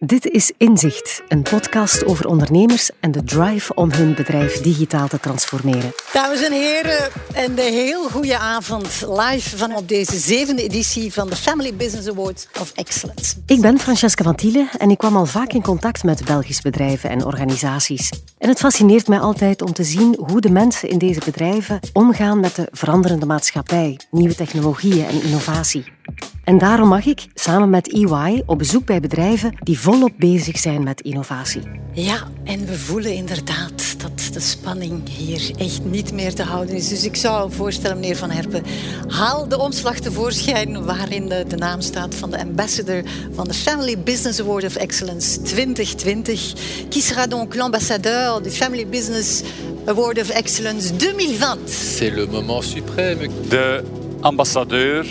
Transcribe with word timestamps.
Dit 0.00 0.26
is 0.26 0.52
Inzicht, 0.56 1.22
een 1.28 1.42
podcast 1.42 2.04
over 2.04 2.26
ondernemers 2.26 2.90
en 3.00 3.10
de 3.10 3.24
drive 3.24 3.74
om 3.74 3.92
hun 3.92 4.14
bedrijf 4.14 4.60
digitaal 4.60 5.08
te 5.08 5.20
transformeren. 5.20 5.92
Dames 6.12 6.42
en 6.42 6.52
heren, 6.52 7.10
een 7.34 7.58
heel 7.58 8.08
goede 8.08 8.38
avond 8.38 9.06
live 9.08 9.56
van 9.56 9.76
op 9.76 9.88
deze 9.88 10.16
zevende 10.18 10.62
editie 10.62 11.12
van 11.12 11.28
de 11.28 11.36
Family 11.36 11.74
Business 11.74 12.08
Awards 12.08 12.48
of 12.60 12.72
Excellence. 12.74 13.34
Ik 13.46 13.60
ben 13.60 13.78
Francesca 13.78 14.24
van 14.24 14.34
Tiele 14.34 14.68
en 14.78 14.90
ik 14.90 14.98
kwam 14.98 15.16
al 15.16 15.26
vaak 15.26 15.52
in 15.52 15.62
contact 15.62 16.04
met 16.04 16.24
Belgische 16.24 16.62
bedrijven 16.62 17.10
en 17.10 17.24
organisaties. 17.24 18.10
En 18.38 18.48
het 18.48 18.58
fascineert 18.58 19.08
mij 19.08 19.20
altijd 19.20 19.62
om 19.62 19.72
te 19.72 19.84
zien 19.84 20.16
hoe 20.26 20.40
de 20.40 20.50
mensen 20.50 20.88
in 20.88 20.98
deze 20.98 21.20
bedrijven 21.24 21.80
omgaan 21.92 22.40
met 22.40 22.56
de 22.56 22.68
veranderende 22.70 23.26
maatschappij, 23.26 24.00
nieuwe 24.10 24.34
technologieën 24.34 25.06
en 25.06 25.22
innovatie. 25.22 25.97
En 26.44 26.58
daarom 26.58 26.88
mag 26.88 27.06
ik 27.06 27.26
samen 27.34 27.70
met 27.70 27.92
EY 27.92 28.42
op 28.46 28.58
bezoek 28.58 28.84
bij 28.84 29.00
bedrijven 29.00 29.54
die 29.60 29.78
volop 29.78 30.12
bezig 30.16 30.58
zijn 30.58 30.82
met 30.82 31.00
innovatie. 31.00 31.62
Ja, 31.92 32.18
en 32.44 32.66
we 32.66 32.78
voelen 32.78 33.14
inderdaad 33.14 34.00
dat 34.00 34.28
de 34.32 34.40
spanning 34.40 35.08
hier 35.08 35.50
echt 35.58 35.84
niet 35.84 36.12
meer 36.12 36.34
te 36.34 36.42
houden 36.42 36.74
is. 36.74 36.88
Dus 36.88 37.04
ik 37.04 37.16
zou 37.16 37.52
voorstellen, 37.52 38.00
meneer 38.00 38.16
Van 38.16 38.30
Herpen, 38.30 38.64
haal 39.08 39.48
de 39.48 39.58
omslag 39.58 39.98
tevoorschijn 39.98 40.84
waarin 40.84 41.28
de, 41.28 41.44
de 41.48 41.56
naam 41.56 41.80
staat 41.80 42.14
van 42.14 42.30
de 42.30 42.40
ambassador 42.40 43.02
van 43.32 43.44
de 43.44 43.54
Family 43.54 43.98
Business 43.98 44.40
Award 44.40 44.64
of 44.64 44.76
Excellence 44.76 45.42
2020. 45.42 46.52
Qui 46.88 47.00
sera 47.00 47.26
donc 47.26 47.54
l'ambassadeur 47.54 48.42
du 48.42 48.50
Family 48.50 48.86
Business 48.86 49.42
Award 49.86 50.20
of 50.20 50.28
Excellence 50.28 50.96
2020? 50.96 51.58
C'est 51.66 52.14
le 52.14 52.26
moment 52.26 52.64
suprême. 52.64 53.28
De 53.48 53.84
ambassadeur 54.20 55.06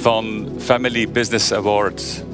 van 0.00 0.48
Family 0.58 1.08
Business 1.08 1.52
Award 1.52 2.24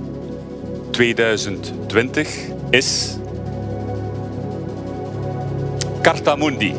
2020 0.90 2.28
is 2.70 3.16
Cartamundi. 6.02 6.74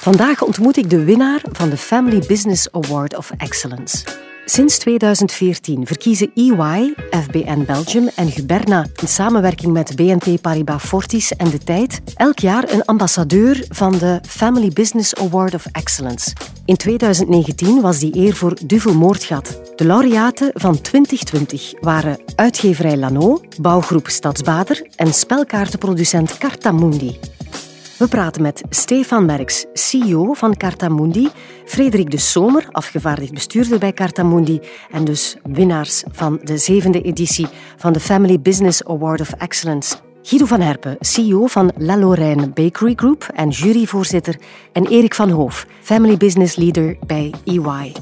Vandaag 0.00 0.42
ontmoet 0.42 0.76
ik 0.76 0.90
de 0.90 1.04
winnaar 1.04 1.42
van 1.52 1.70
de 1.70 1.76
Family 1.76 2.22
Business 2.26 2.68
Award 2.70 3.16
of 3.16 3.30
Excellence. 3.36 4.04
Sinds 4.46 4.78
2014 4.78 5.86
verkiezen 5.86 6.30
EY, 6.34 6.94
FBN 7.10 7.64
Belgium 7.64 8.08
en 8.16 8.30
Guberna 8.30 8.86
in 9.00 9.08
samenwerking 9.08 9.72
met 9.72 9.96
BNP 9.96 10.40
Paribas 10.40 10.82
Fortis 10.82 11.36
en 11.36 11.50
De 11.50 11.58
Tijd 11.58 12.02
elk 12.14 12.38
jaar 12.38 12.72
een 12.72 12.84
ambassadeur 12.84 13.64
van 13.68 13.98
de 13.98 14.20
Family 14.28 14.68
Business 14.68 15.14
Award 15.14 15.54
of 15.54 15.66
Excellence. 15.72 16.32
In 16.64 16.76
2019 16.76 17.80
was 17.80 17.98
die 17.98 18.16
eer 18.16 18.34
voor 18.34 18.56
Duvel 18.66 18.94
Moordgat. 18.94 19.60
De 19.76 19.84
laureaten 19.84 20.50
van 20.54 20.80
2020 20.80 21.72
waren 21.80 22.18
uitgeverij 22.34 22.96
Lano, 22.96 23.40
bouwgroep 23.60 24.08
Stadsbader 24.08 24.86
en 24.96 25.14
spelkaartenproducent 25.14 26.38
Cartamundi. 26.38 27.18
We 27.98 28.08
praten 28.08 28.42
met 28.42 28.62
Stefan 28.70 29.24
Merks, 29.24 29.64
CEO 29.72 30.32
van 30.32 30.56
Cartamundi, 30.56 31.28
Frederik 31.64 32.10
de 32.10 32.18
Somer, 32.18 32.68
afgevaardigd 32.70 33.32
bestuurder 33.32 33.78
bij 33.78 33.92
Cartamundi 33.92 34.60
en 34.90 35.04
dus 35.04 35.36
winnaars 35.42 36.04
van 36.12 36.40
de 36.42 36.58
zevende 36.58 37.02
editie 37.02 37.46
van 37.76 37.92
de 37.92 38.00
Family 38.00 38.40
Business 38.40 38.84
Award 38.84 39.20
of 39.20 39.32
Excellence. 39.32 39.96
Guido 40.22 40.46
van 40.46 40.60
Herpen, 40.60 40.96
CEO 41.00 41.46
van 41.46 41.72
La 41.76 41.98
Lorraine 41.98 42.48
Bakery 42.48 42.92
Group 42.96 43.28
en 43.34 43.48
juryvoorzitter, 43.48 44.36
en 44.72 44.86
Erik 44.86 45.14
van 45.14 45.30
Hoof, 45.30 45.66
Family 45.80 46.16
Business 46.16 46.56
Leader 46.56 46.96
bij 47.06 47.34
EY. 47.44 47.92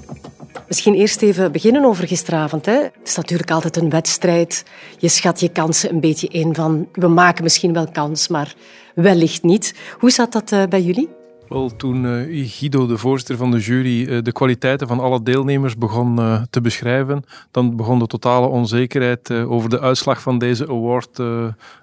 Misschien 0.69 0.95
eerst 0.95 1.23
even 1.23 1.53
beginnen 1.53 1.85
over 1.85 2.07
gisteravond. 2.07 2.67
Hè. 2.67 2.73
Het 2.83 3.09
is 3.09 3.17
natuurlijk 3.17 3.51
altijd 3.51 3.77
een 3.77 3.91
wedstrijd. 3.91 4.65
Je 4.99 5.09
schat 5.09 5.41
je 5.41 5.49
kansen 5.49 5.91
een 5.91 6.01
beetje 6.01 6.29
in 6.29 6.55
van 6.55 6.89
we 6.93 7.09
maken 7.09 7.43
misschien 7.43 7.73
wel 7.73 7.89
kans, 7.93 8.29
maar 8.29 8.55
wellicht 8.95 9.43
niet. 9.43 9.75
Hoe 9.99 10.11
zat 10.11 10.33
dat 10.33 10.53
uh, 10.53 10.63
bij 10.69 10.83
jullie? 10.83 11.09
Wel, 11.49 11.77
toen 11.77 12.05
uh, 12.05 12.51
Guido, 12.51 12.87
de 12.87 12.99
voorzitter 12.99 13.37
van 13.37 13.51
de 13.51 13.59
jury, 13.59 14.03
uh, 14.03 14.23
de 14.23 14.33
kwaliteiten 14.33 14.89
van 14.89 15.01
alle 15.01 15.23
deelnemers 15.23 15.77
begon 15.77 16.21
te 16.51 16.61
beschrijven, 16.61 17.25
dan 17.51 17.77
begon 17.77 17.99
de 17.99 18.07
totale 18.07 18.47
onzekerheid 18.47 19.31
over 19.31 19.71
de 19.71 19.81
uitslag 19.81 20.23
van 20.23 20.39
deze 20.39 20.69
award 20.69 21.21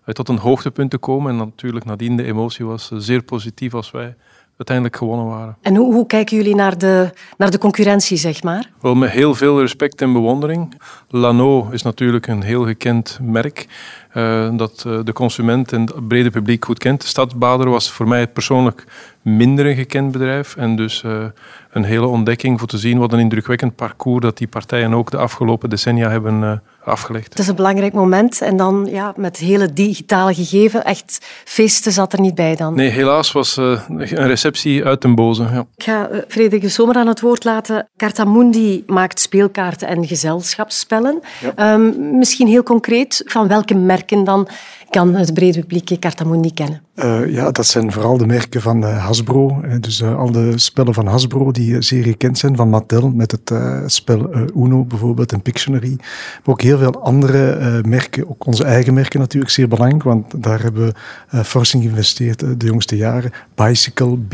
tot 0.06 0.30
een 0.30 0.38
hoogtepunt 0.38 0.92
te 0.92 0.98
komen. 0.98 1.32
En 1.32 1.38
natuurlijk 1.38 1.86
nadien 1.86 2.18
de 2.18 2.24
emotie 2.24 2.66
was 2.66 2.92
zeer 2.98 3.24
positief 3.24 3.74
als 3.74 3.92
wij 3.92 4.16
uiteindelijk 4.60 4.96
gewonnen 4.96 5.26
waren. 5.26 5.58
En 5.62 5.76
hoe, 5.76 5.94
hoe, 5.94 6.06
kijken 6.06 6.38
jullie 6.38 6.56
naar 6.56 6.78
de, 6.78 7.10
naar 7.38 7.52
de 7.52 7.58
concurrentie, 7.58 8.18
zeg 8.18 8.44
maar? 8.44 8.70
Wel, 8.82 8.96
met 8.96 9.10
heel 9.10 9.36
veel 9.36 9.60
respect 9.60 10.02
en 10.02 10.14
bewondering. 10.14 10.82
Lano 11.08 11.70
is 11.72 11.82
natuurlijk 11.82 12.28
een 12.28 12.42
heel 12.42 12.66
gekend 12.66 13.20
merk. 13.22 13.68
Uh, 14.14 14.50
dat 14.58 14.84
uh, 14.88 15.00
de 15.04 15.14
consument 15.14 15.72
en 15.72 15.82
het 15.82 16.08
brede 16.08 16.30
publiek 16.30 16.66
goed 16.66 16.80
kent. 16.80 17.04
Stadsbader 17.04 17.70
was 17.70 17.92
voor 17.92 18.08
mij 18.08 18.28
persoonlijk 18.28 18.84
minder 19.22 19.66
een 19.66 19.76
gekend 19.76 20.12
bedrijf. 20.12 20.56
En 20.56 20.76
dus 20.76 21.04
uh, 21.06 21.26
een 21.72 21.84
hele 21.84 22.06
ontdekking 22.06 22.60
voor 22.60 22.68
te 22.68 22.78
zien 22.78 22.98
wat 22.98 23.14
een 23.14 23.20
indrukwekkend 23.20 23.76
parcours 23.76 24.22
dat 24.22 24.38
die 24.38 24.48
partijen 24.48 24.94
ook 24.94 25.12
de 25.12 25.18
afgelopen 25.18 25.70
decennia 25.70 26.10
hebben 26.10 26.62
afgelegd. 26.84 27.30
Het 27.30 27.40
is 27.40 27.48
een 27.48 27.56
belangrijk 27.56 27.94
moment. 27.94 28.42
En 28.42 28.58
dan 28.58 28.88
ja, 28.92 29.14
met 29.16 29.38
hele 29.38 29.74
digitale 29.74 30.34
gegeven, 30.34 30.84
echt 30.84 31.26
feesten 31.46 31.92
zat 31.92 32.14
er 32.14 32.20
niet 32.20 32.36
bij 32.36 32.56
dan? 32.56 32.76
Nee, 32.76 32.90
helaas 32.90 33.32
was 33.32 33.58
een 33.58 34.28
receptie 34.28 34.86
uit 34.86 35.02
den 35.02 35.16
boze. 35.16 35.44
Ja. 35.44 35.66
Ik 35.76 35.84
ga 35.84 36.10
Frederik 36.28 36.62
de 36.62 36.70
Zomer 36.70 36.96
aan 36.96 37.08
het 37.08 37.22
woord 37.22 37.44
laten. 37.44 37.88
Cartamundi 37.98 38.84
maakt 38.88 39.20
speelkaarten 39.20 39.88
en 39.88 40.08
gezelschapsspellen. 40.08 41.20
Ja. 41.56 41.74
Um, 41.74 42.18
misschien 42.18 42.48
heel 42.48 42.64
concreet, 42.64 43.22
van 43.26 43.48
welke 43.48 43.76
merken 43.76 43.98
dan 44.24 44.48
kan 44.90 45.16
het 45.16 45.34
brede 45.34 45.60
publiek 45.60 46.00
Cartamundi 46.00 46.54
kennen? 46.54 46.82
Uh, 47.04 47.34
ja, 47.34 47.52
dat 47.52 47.66
zijn 47.66 47.92
vooral 47.92 48.18
de 48.18 48.26
merken 48.26 48.62
van 48.62 48.84
uh, 48.84 49.06
Hasbro. 49.06 49.62
Uh, 49.66 49.74
dus 49.80 50.04
al 50.04 50.32
de 50.32 50.58
spellen 50.58 50.94
van 50.94 51.08
Hasbro 51.08 51.52
die 51.52 51.82
zeer 51.82 52.04
gekend 52.04 52.38
zijn, 52.38 52.56
van 52.56 52.70
Mattel 52.70 53.10
met 53.10 53.32
het 53.32 53.54
spel 53.86 54.30
Uno 54.56 54.84
bijvoorbeeld 54.84 55.32
en 55.32 55.42
Pictionary. 55.42 55.96
Maar 55.98 56.42
ook 56.44 56.62
heel 56.62 56.78
veel 56.78 57.02
andere 57.02 57.82
merken, 57.88 58.30
ook 58.30 58.46
onze 58.46 58.64
eigen 58.64 58.94
merken 58.94 59.20
natuurlijk, 59.20 59.52
zeer 59.52 59.68
belangrijk, 59.68 60.04
want 60.04 60.44
daar 60.44 60.62
hebben 60.62 60.94
we 61.30 61.44
fors 61.44 61.74
in 61.74 61.82
geïnvesteerd 61.82 62.40
de 62.40 62.66
jongste 62.66 62.98
jaren. 62.98 63.32
Bicycle, 63.56 64.18
B. 64.18 64.34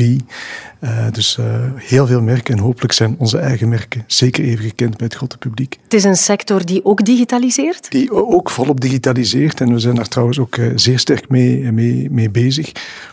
dus 1.12 1.38
heel 1.76 2.06
veel 2.06 2.22
merken 2.22 2.54
en 2.54 2.60
hopelijk 2.60 2.92
zijn 2.92 3.14
onze 3.18 3.38
eigen 3.38 3.68
merken 3.68 4.04
zeker 4.06 4.44
even 4.44 4.64
gekend 4.64 4.96
bij 4.96 5.06
het 5.06 5.16
grote 5.16 5.38
publiek. 5.38 5.78
Het 5.82 5.94
is 5.94 6.04
een 6.04 6.16
sector 6.16 6.66
die 6.66 6.84
ook 6.84 7.04
digitaliseert? 7.04 7.90
Die 7.90 8.12
ook 8.12 8.50
volop 8.50 8.80
digitaliseert 8.80 9.60
en 9.60 9.72
we 9.72 9.78
zijn 9.78 9.94
daar 9.94 10.08
trouwens 10.08 10.38
ook 10.38 10.58
zeer 10.74 10.98
sterk 10.98 11.28
mee, 11.28 11.72
mee, 11.72 12.10
mee 12.10 12.30
bezig. 12.30 12.55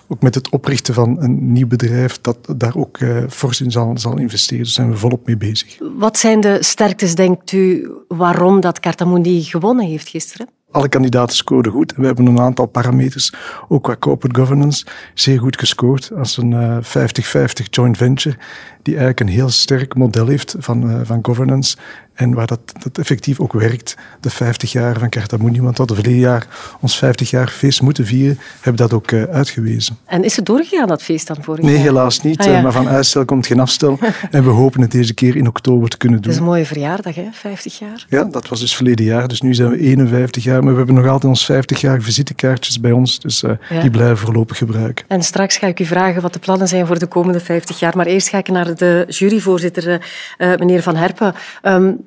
Ook 0.07 0.21
met 0.21 0.35
het 0.35 0.49
oprichten 0.49 0.93
van 0.93 1.21
een 1.21 1.51
nieuw 1.51 1.67
bedrijf 1.67 2.21
dat 2.21 2.37
daar 2.57 2.75
ook 2.75 2.99
uh, 2.99 3.23
fors 3.29 3.61
in 3.61 3.71
zal, 3.71 3.97
zal 3.97 4.17
investeren. 4.17 4.63
Daar 4.63 4.73
zijn 4.73 4.89
we 4.89 4.97
volop 4.97 5.25
mee 5.25 5.37
bezig. 5.37 5.77
Wat 5.97 6.17
zijn 6.17 6.41
de 6.41 6.57
sterktes, 6.63 7.15
denkt 7.15 7.51
u, 7.51 7.91
waarom 8.07 8.59
dat 8.59 8.79
Cartamundi 8.79 9.43
gewonnen 9.43 9.85
heeft 9.85 10.07
gisteren? 10.07 10.47
Alle 10.71 10.89
kandidaten 10.89 11.35
scoorden 11.35 11.71
goed. 11.71 11.93
We 11.95 12.05
hebben 12.05 12.25
een 12.25 12.39
aantal 12.39 12.65
parameters, 12.65 13.33
ook 13.67 13.83
qua 13.83 13.95
corporate 13.99 14.39
governance, 14.39 14.85
zeer 15.13 15.39
goed 15.39 15.59
gescoord. 15.59 16.11
Als 16.15 16.37
een 16.37 16.83
50-50 16.83 16.87
uh, 17.35 17.43
joint 17.69 17.97
venture, 17.97 18.37
die 18.83 18.97
eigenlijk 18.97 19.19
een 19.19 19.35
heel 19.35 19.49
sterk 19.49 19.95
model 19.95 20.27
heeft 20.27 20.55
van, 20.59 20.89
uh, 20.89 20.99
van 21.03 21.19
governance. 21.21 21.77
En 22.13 22.33
waar 22.33 22.47
dat, 22.47 22.59
dat 22.83 22.97
effectief 22.97 23.39
ook 23.39 23.53
werkt, 23.53 23.97
de 24.19 24.29
50 24.29 24.71
jaar 24.71 24.99
van 24.99 25.09
Cartamundi. 25.09 25.61
Want 25.61 25.71
we 25.71 25.77
hadden 25.77 25.95
verleden 25.95 26.19
jaar 26.19 26.47
ons 26.81 26.97
50 26.97 27.29
jaar 27.29 27.47
feest 27.47 27.81
moeten 27.81 28.05
vieren, 28.05 28.39
hebben 28.61 28.87
dat 28.87 28.93
ook 28.93 29.11
uh, 29.11 29.23
uitgewezen. 29.23 29.97
En 30.05 30.23
is 30.23 30.35
het 30.35 30.45
doorgegaan, 30.45 30.87
dat 30.87 31.03
feest 31.03 31.27
dan 31.27 31.37
vorig 31.41 31.61
nee, 31.61 31.73
jaar? 31.73 31.81
Nee, 31.81 31.91
helaas 31.91 32.21
niet. 32.21 32.39
Ah, 32.39 32.45
ja. 32.45 32.61
maar 32.61 32.71
van 32.71 32.87
uitstel 32.87 33.25
komt 33.25 33.47
geen 33.47 33.59
afstel. 33.59 33.99
en 34.31 34.43
we 34.43 34.49
hopen 34.49 34.81
het 34.81 34.91
deze 34.91 35.13
keer 35.13 35.35
in 35.35 35.47
oktober 35.47 35.89
te 35.89 35.97
kunnen 35.97 36.21
doen. 36.21 36.31
Het 36.31 36.39
is 36.39 36.45
een 36.45 36.51
mooie 36.51 36.65
verjaardag, 36.65 37.15
hè? 37.15 37.27
50 37.31 37.79
jaar. 37.79 38.05
Ja, 38.09 38.23
dat 38.23 38.47
was 38.47 38.59
dus 38.59 38.75
verleden 38.75 39.05
jaar. 39.05 39.27
Dus 39.27 39.41
nu 39.41 39.53
zijn 39.53 39.69
we 39.69 39.79
51 39.79 40.43
jaar. 40.43 40.63
Maar 40.63 40.71
we 40.71 40.77
hebben 40.77 40.95
nog 40.95 41.07
altijd 41.07 41.31
ons 41.31 41.45
50 41.45 41.81
jaar 41.81 42.01
visitekaartjes 42.01 42.79
bij 42.79 42.91
ons. 42.91 43.19
Dus 43.19 43.43
uh, 43.43 43.51
ja. 43.69 43.81
die 43.81 43.89
blijven 43.89 44.17
voorlopig 44.17 44.57
gebruiken. 44.57 45.05
En 45.07 45.23
straks 45.23 45.57
ga 45.57 45.67
ik 45.67 45.79
u 45.79 45.85
vragen 45.85 46.21
wat 46.21 46.33
de 46.33 46.39
plannen 46.39 46.67
zijn 46.67 46.87
voor 46.87 46.99
de 46.99 47.07
komende 47.07 47.39
50 47.39 47.79
jaar. 47.79 47.97
Maar 47.97 48.05
eerst 48.05 48.29
ga 48.29 48.37
ik 48.37 48.47
naar 48.47 48.65
de 48.65 48.72
juryvoorzitter, 49.07 50.01
uh, 50.37 50.55
meneer 50.55 50.81
Van 50.81 50.95
Herpen. 50.95 51.33
Um, 51.63 52.01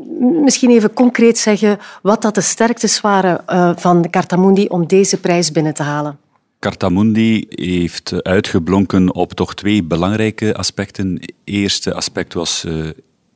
misschien 0.44 0.70
even 0.70 0.92
concreet 0.92 1.38
zeggen 1.38 1.78
wat 2.02 2.22
dat 2.22 2.34
de 2.34 2.40
sterktes 2.40 3.00
waren 3.00 3.40
uh, 3.48 3.70
van 3.76 4.10
Cartamundi 4.10 4.66
om 4.66 4.86
deze 4.86 5.20
prijs 5.20 5.52
binnen 5.52 5.74
te 5.74 5.82
halen. 5.82 6.18
Cartamundi 6.58 7.46
heeft 7.48 8.22
uitgeblonken 8.22 9.14
op 9.14 9.32
toch 9.32 9.54
twee 9.54 9.84
belangrijke 9.84 10.54
aspecten. 10.54 11.20
Eerste 11.44 11.94
aspect 11.94 12.34
was 12.34 12.64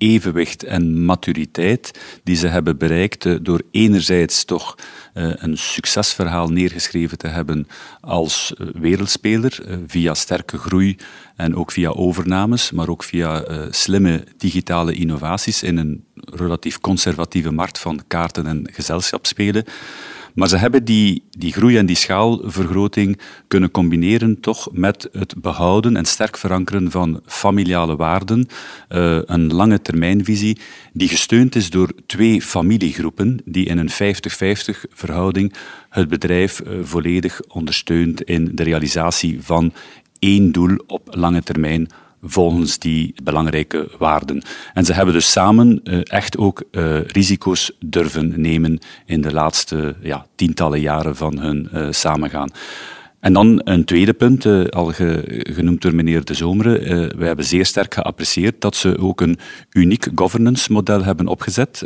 evenwicht 0.00 0.64
en 0.64 1.04
maturiteit 1.04 2.00
die 2.24 2.36
ze 2.36 2.46
hebben 2.46 2.78
bereikt 2.78 3.26
eh, 3.26 3.34
door 3.42 3.62
enerzijds 3.70 4.44
toch 4.44 4.74
eh, 5.14 5.32
een 5.34 5.58
succesverhaal 5.58 6.48
neergeschreven 6.48 7.18
te 7.18 7.26
hebben 7.26 7.66
als 8.00 8.54
eh, 8.54 8.66
wereldspeler 8.72 9.58
via 9.86 10.14
sterke 10.14 10.58
groei 10.58 10.96
en 11.36 11.56
ook 11.56 11.72
via 11.72 11.90
overnames, 11.90 12.70
maar 12.70 12.88
ook 12.88 13.02
via 13.02 13.44
slimme 13.70 14.24
digitale 14.36 14.92
innovaties 14.92 15.62
in 15.62 15.76
een 15.76 16.04
relatief 16.14 16.80
conservatieve 16.80 17.50
markt 17.50 17.78
van 17.78 18.00
kaarten 18.06 18.46
en 18.46 18.68
gezelschapsspelen. 18.72 19.64
Maar 20.34 20.48
ze 20.48 20.56
hebben 20.56 20.84
die, 20.84 21.22
die 21.30 21.52
groei 21.52 21.76
en 21.76 21.86
die 21.86 21.96
schaalvergroting 21.96 23.20
kunnen 23.48 23.70
combineren 23.70 24.40
toch 24.40 24.68
met 24.72 25.08
het 25.12 25.34
behouden 25.36 25.96
en 25.96 26.04
sterk 26.04 26.36
verankeren 26.36 26.90
van 26.90 27.20
familiale 27.26 27.96
waarden, 27.96 28.46
uh, 28.88 29.18
een 29.24 29.52
lange 29.54 29.82
termijnvisie 29.82 30.58
die 30.92 31.08
gesteund 31.08 31.54
is 31.54 31.70
door 31.70 31.92
twee 32.06 32.42
familiegroepen 32.42 33.40
die 33.44 33.66
in 33.66 33.78
een 33.78 33.90
50-50 33.90 33.94
verhouding 34.90 35.52
het 35.88 36.08
bedrijf 36.08 36.60
uh, 36.60 36.78
volledig 36.82 37.40
ondersteunt 37.48 38.22
in 38.22 38.50
de 38.54 38.62
realisatie 38.62 39.38
van 39.42 39.72
één 40.18 40.52
doel 40.52 40.76
op 40.86 41.08
lange 41.10 41.42
termijn 41.42 41.88
volgens 42.22 42.78
die 42.78 43.14
belangrijke 43.22 43.90
waarden. 43.98 44.42
En 44.74 44.84
ze 44.84 44.92
hebben 44.92 45.14
dus 45.14 45.30
samen 45.30 45.80
uh, 45.84 46.00
echt 46.02 46.38
ook 46.38 46.62
uh, 46.70 47.00
risico's 47.04 47.72
durven 47.80 48.40
nemen 48.40 48.78
in 49.06 49.20
de 49.20 49.32
laatste 49.32 49.94
ja, 50.02 50.26
tientallen 50.34 50.80
jaren 50.80 51.16
van 51.16 51.38
hun 51.38 51.68
uh, 51.74 51.86
samengaan. 51.90 52.50
En 53.20 53.32
dan 53.32 53.60
een 53.64 53.84
tweede 53.84 54.12
punt, 54.12 54.70
al 54.70 54.86
ge, 54.86 55.22
genoemd 55.52 55.82
door 55.82 55.94
meneer 55.94 56.24
De 56.24 56.34
Zomeren. 56.34 57.18
we 57.18 57.24
hebben 57.24 57.44
zeer 57.44 57.66
sterk 57.66 57.94
geapprecieerd 57.94 58.60
dat 58.60 58.76
ze 58.76 58.98
ook 58.98 59.20
een 59.20 59.38
uniek 59.70 60.08
governance 60.14 60.72
model 60.72 61.04
hebben 61.04 61.26
opgezet 61.26 61.82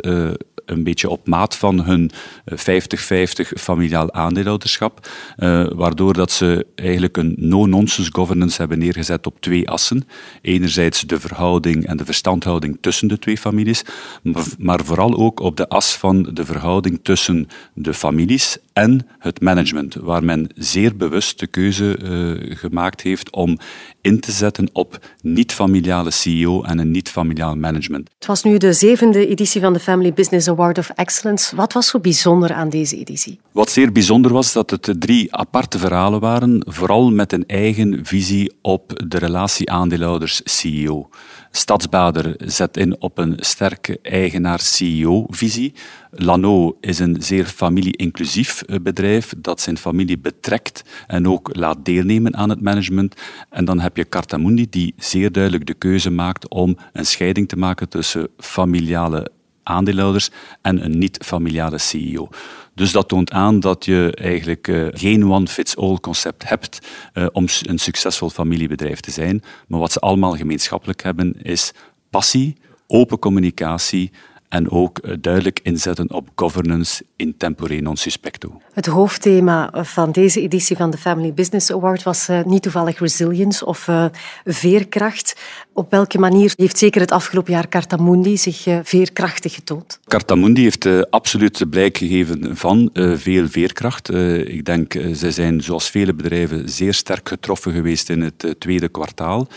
een 0.65 0.83
beetje 0.83 1.09
op 1.09 1.27
maat 1.27 1.55
van 1.55 1.83
hun 1.83 2.11
50-50 2.51 2.55
familiaal 3.57 4.13
aandeelhouderschap, 4.13 5.09
uh, 5.37 5.67
waardoor 5.73 6.13
dat 6.13 6.31
ze 6.31 6.65
eigenlijk 6.75 7.17
een 7.17 7.35
no-nonsense 7.37 8.13
governance 8.13 8.57
hebben 8.57 8.79
neergezet 8.79 9.25
op 9.25 9.41
twee 9.41 9.69
assen. 9.69 10.07
Enerzijds 10.41 11.01
de 11.01 11.19
verhouding 11.19 11.85
en 11.85 11.97
de 11.97 12.05
verstandhouding 12.05 12.77
tussen 12.81 13.07
de 13.07 13.19
twee 13.19 13.37
families, 13.37 13.83
maar 14.57 14.85
vooral 14.85 15.15
ook 15.15 15.39
op 15.39 15.57
de 15.57 15.69
as 15.69 15.95
van 15.95 16.29
de 16.33 16.45
verhouding 16.45 16.99
tussen 17.03 17.47
de 17.73 17.93
families 17.93 18.57
en 18.73 19.07
het 19.19 19.41
management, 19.41 19.93
waar 19.93 20.23
men 20.23 20.49
zeer 20.55 20.95
bewust 20.95 21.39
de 21.39 21.47
keuze 21.47 21.97
uh, 22.03 22.55
gemaakt 22.55 23.01
heeft 23.01 23.31
om 23.31 23.57
in 24.01 24.19
te 24.19 24.31
zetten 24.31 24.69
op 24.73 24.99
niet-familiale 25.21 26.11
CEO 26.11 26.63
en 26.63 26.79
een 26.79 26.91
niet-familiaal 26.91 27.55
management. 27.55 28.09
Het 28.17 28.25
was 28.25 28.43
nu 28.43 28.57
de 28.57 28.73
zevende 28.73 29.27
editie 29.27 29.61
van 29.61 29.73
de 29.73 29.79
Family 29.79 30.13
Business 30.13 30.47
Award 30.47 30.54
of 30.57 30.89
Excellence. 30.89 31.55
Wat 31.55 31.73
was 31.73 31.87
zo 31.87 31.99
bijzonder 31.99 32.53
aan 32.53 32.69
deze 32.69 32.97
editie? 32.97 33.39
Wat 33.51 33.69
zeer 33.69 33.91
bijzonder 33.91 34.33
was 34.33 34.53
dat 34.53 34.69
het 34.69 34.95
drie 34.99 35.35
aparte 35.35 35.77
verhalen 35.77 36.19
waren, 36.19 36.63
vooral 36.67 37.11
met 37.11 37.33
een 37.33 37.45
eigen 37.47 38.05
visie 38.05 38.53
op 38.61 39.03
de 39.07 39.17
relatie 39.17 39.71
aandeelhouders-CEO. 39.71 41.09
Stadsbader 41.51 42.35
zet 42.37 42.77
in 42.77 43.01
op 43.01 43.17
een 43.17 43.33
sterke 43.39 43.99
eigenaar-CEO-visie. 44.01 45.73
Lano 46.11 46.77
is 46.79 46.99
een 46.99 47.15
zeer 47.19 47.45
familie-inclusief 47.45 48.61
eh, 48.61 48.79
bedrijf 48.81 49.33
dat 49.37 49.61
zijn 49.61 49.77
familie 49.77 50.17
betrekt 50.17 50.83
en 51.07 51.27
ook 51.27 51.49
laat 51.53 51.85
deelnemen 51.85 52.35
aan 52.35 52.49
het 52.49 52.61
management. 52.61 53.15
En 53.49 53.65
dan 53.65 53.79
heb 53.79 53.97
je 53.97 54.09
Cartamundi 54.09 54.69
die 54.69 54.93
zeer 54.97 55.31
duidelijk 55.31 55.65
de 55.65 55.73
keuze 55.73 56.09
maakt 56.09 56.49
om 56.49 56.77
een 56.93 57.05
scheiding 57.05 57.47
te 57.47 57.57
maken 57.57 57.89
tussen 57.89 58.27
familiale 58.37 59.31
aandeelhouders 59.65 60.29
en 60.61 60.85
een 60.85 60.97
niet-familiale 60.97 61.77
CEO. 61.77 62.29
Dus 62.73 62.91
dat 62.91 63.07
toont 63.07 63.31
aan 63.31 63.59
dat 63.59 63.85
je 63.85 64.11
eigenlijk 64.15 64.67
uh, 64.67 64.87
geen 64.91 65.31
one-fits-all 65.31 65.99
concept 65.99 66.49
hebt 66.49 66.87
uh, 67.13 67.25
om 67.31 67.45
een 67.61 67.79
succesvol 67.79 68.29
familiebedrijf 68.29 68.99
te 68.99 69.11
zijn. 69.11 69.43
Maar 69.67 69.79
wat 69.79 69.91
ze 69.91 69.99
allemaal 69.99 70.35
gemeenschappelijk 70.35 71.03
hebben 71.03 71.41
is 71.41 71.71
passie, 72.09 72.57
open 72.87 73.19
communicatie 73.19 74.11
en 74.49 74.71
ook 74.71 74.97
eh, 74.97 75.13
duidelijk 75.19 75.59
inzetten 75.63 76.11
op 76.11 76.29
governance 76.35 77.03
in 77.15 77.37
tempore 77.37 77.81
non 77.81 77.97
suspecto. 77.97 78.61
Het 78.73 78.85
hoofdthema 78.85 79.69
van 79.73 80.11
deze 80.11 80.41
editie 80.41 80.75
van 80.75 80.89
de 80.89 80.97
Family 80.97 81.33
Business 81.33 81.71
Award 81.71 82.03
was 82.03 82.29
uh, 82.29 82.43
niet 82.43 82.61
toevallig 82.61 82.99
resilience 82.99 83.65
of 83.65 83.87
uh, 83.87 84.05
veerkracht. 84.45 85.35
Op 85.73 85.91
welke 85.91 86.19
manier 86.19 86.53
heeft 86.55 86.77
zeker 86.77 87.01
het 87.01 87.11
afgelopen 87.11 87.53
jaar 87.53 87.69
Cartamundi 87.69 88.37
zich 88.37 88.67
uh, 88.67 88.79
veerkrachtig 88.83 89.53
getoond? 89.53 89.99
Cartamundi 90.07 90.61
heeft 90.61 91.11
absoluut 91.11 91.69
blijk 91.69 91.97
gegeven 91.97 92.57
van 92.57 92.89
veel 92.93 93.47
veerkracht. 93.47 94.13
ik 94.47 94.65
denk, 94.65 94.99
zij 95.11 95.31
zijn 95.31 95.61
zoals 95.61 95.89
vele 95.89 96.13
bedrijven 96.13 96.69
zeer 96.69 96.93
sterk 96.93 97.29
getroffen 97.29 97.73
geweest 97.73 98.09
in 98.09 98.21
het 98.21 98.55
tweede 98.59 98.89
kwartaal 98.89 99.47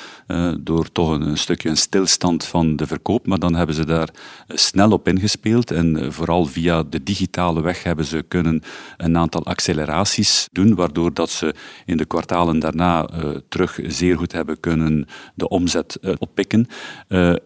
door 0.61 0.93
toch 0.93 1.11
een, 1.11 1.23
een, 1.23 1.39
stukje 1.39 1.69
een 1.69 1.77
stilstand 1.77 2.45
van 2.45 2.77
de 2.77 2.87
verkoop. 2.87 3.27
Maar 3.27 3.39
dan 3.39 3.55
hebben 3.55 3.75
ze 3.75 3.85
daar 3.85 4.09
snel 4.49 4.78
op 4.87 5.09
ingespeeld 5.09 5.71
en 5.71 6.13
vooral 6.13 6.45
via 6.45 6.83
de 6.83 7.03
digitale 7.03 7.63
weg 7.63 7.83
hebben 7.83 8.05
ze 8.05 8.25
kunnen 8.29 8.63
een 8.97 9.17
aantal 9.17 9.45
acceleraties 9.45 10.49
doen, 10.53 10.75
waardoor 10.75 11.15
dat 11.15 11.31
ze 11.31 11.55
in 11.87 11.97
de 11.97 12.05
kwartalen 12.05 12.59
daarna 12.59 13.09
uh, 13.11 13.31
terug 13.49 13.79
zeer 13.87 14.17
goed 14.17 14.33
hebben 14.33 14.61
kunnen 14.61 15.07
de 15.35 15.49
omzet 15.49 15.99
uh, 16.01 16.13
oppikken. 16.19 16.67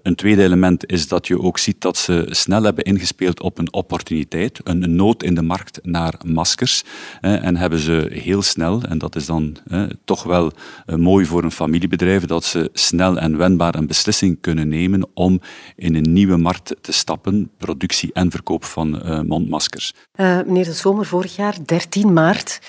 Een 0.02 0.14
tweede 0.14 0.42
element 0.42 0.90
is 0.90 1.08
dat 1.08 1.26
je 1.26 1.40
ook 1.40 1.58
ziet 1.58 1.80
dat 1.80 1.96
ze 1.96 2.26
snel 2.30 2.62
hebben 2.62 2.84
ingespeeld 2.84 3.40
op 3.40 3.58
een 3.58 3.72
opportuniteit, 3.72 4.60
een 4.64 4.96
nood 4.96 5.22
in 5.22 5.34
de 5.34 5.42
markt 5.42 5.78
naar 5.82 6.14
maskers. 6.24 6.84
en 7.20 7.56
hebben 7.56 7.78
ze 7.78 8.06
heel 8.10 8.42
snel, 8.42 8.82
en 8.82 8.98
dat 8.98 9.16
is 9.16 9.26
dan 9.26 9.56
toch 10.04 10.22
wel 10.22 10.52
mooi 10.96 11.26
voor 11.26 11.44
een 11.44 11.50
familiebedrijf, 11.50 12.24
dat 12.24 12.44
ze 12.44 12.70
snel 12.72 13.18
en 13.18 13.36
wendbaar 13.36 13.74
een 13.74 13.86
beslissing 13.86 14.38
kunnen 14.40 14.68
nemen 14.68 15.08
om 15.14 15.40
in 15.76 15.94
een 15.94 16.12
nieuwe 16.12 16.36
markt 16.36 16.76
te 16.80 16.92
stappen, 16.92 17.21
productie 17.56 18.12
en 18.12 18.30
verkoop 18.30 18.64
van 18.64 19.02
mondmaskers. 19.26 19.94
Uh, 20.16 20.36
meneer 20.46 20.64
de 20.64 20.72
Zomer, 20.72 21.06
vorig 21.06 21.36
jaar, 21.36 21.56
13 21.64 22.12
maart, 22.12 22.60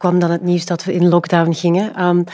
kwam 0.00 0.18
dan 0.18 0.30
het 0.30 0.42
nieuws 0.42 0.66
dat 0.66 0.84
we 0.84 0.92
in 0.92 1.08
lockdown 1.08 1.52
gingen. 1.52 2.04
Um, 2.04 2.24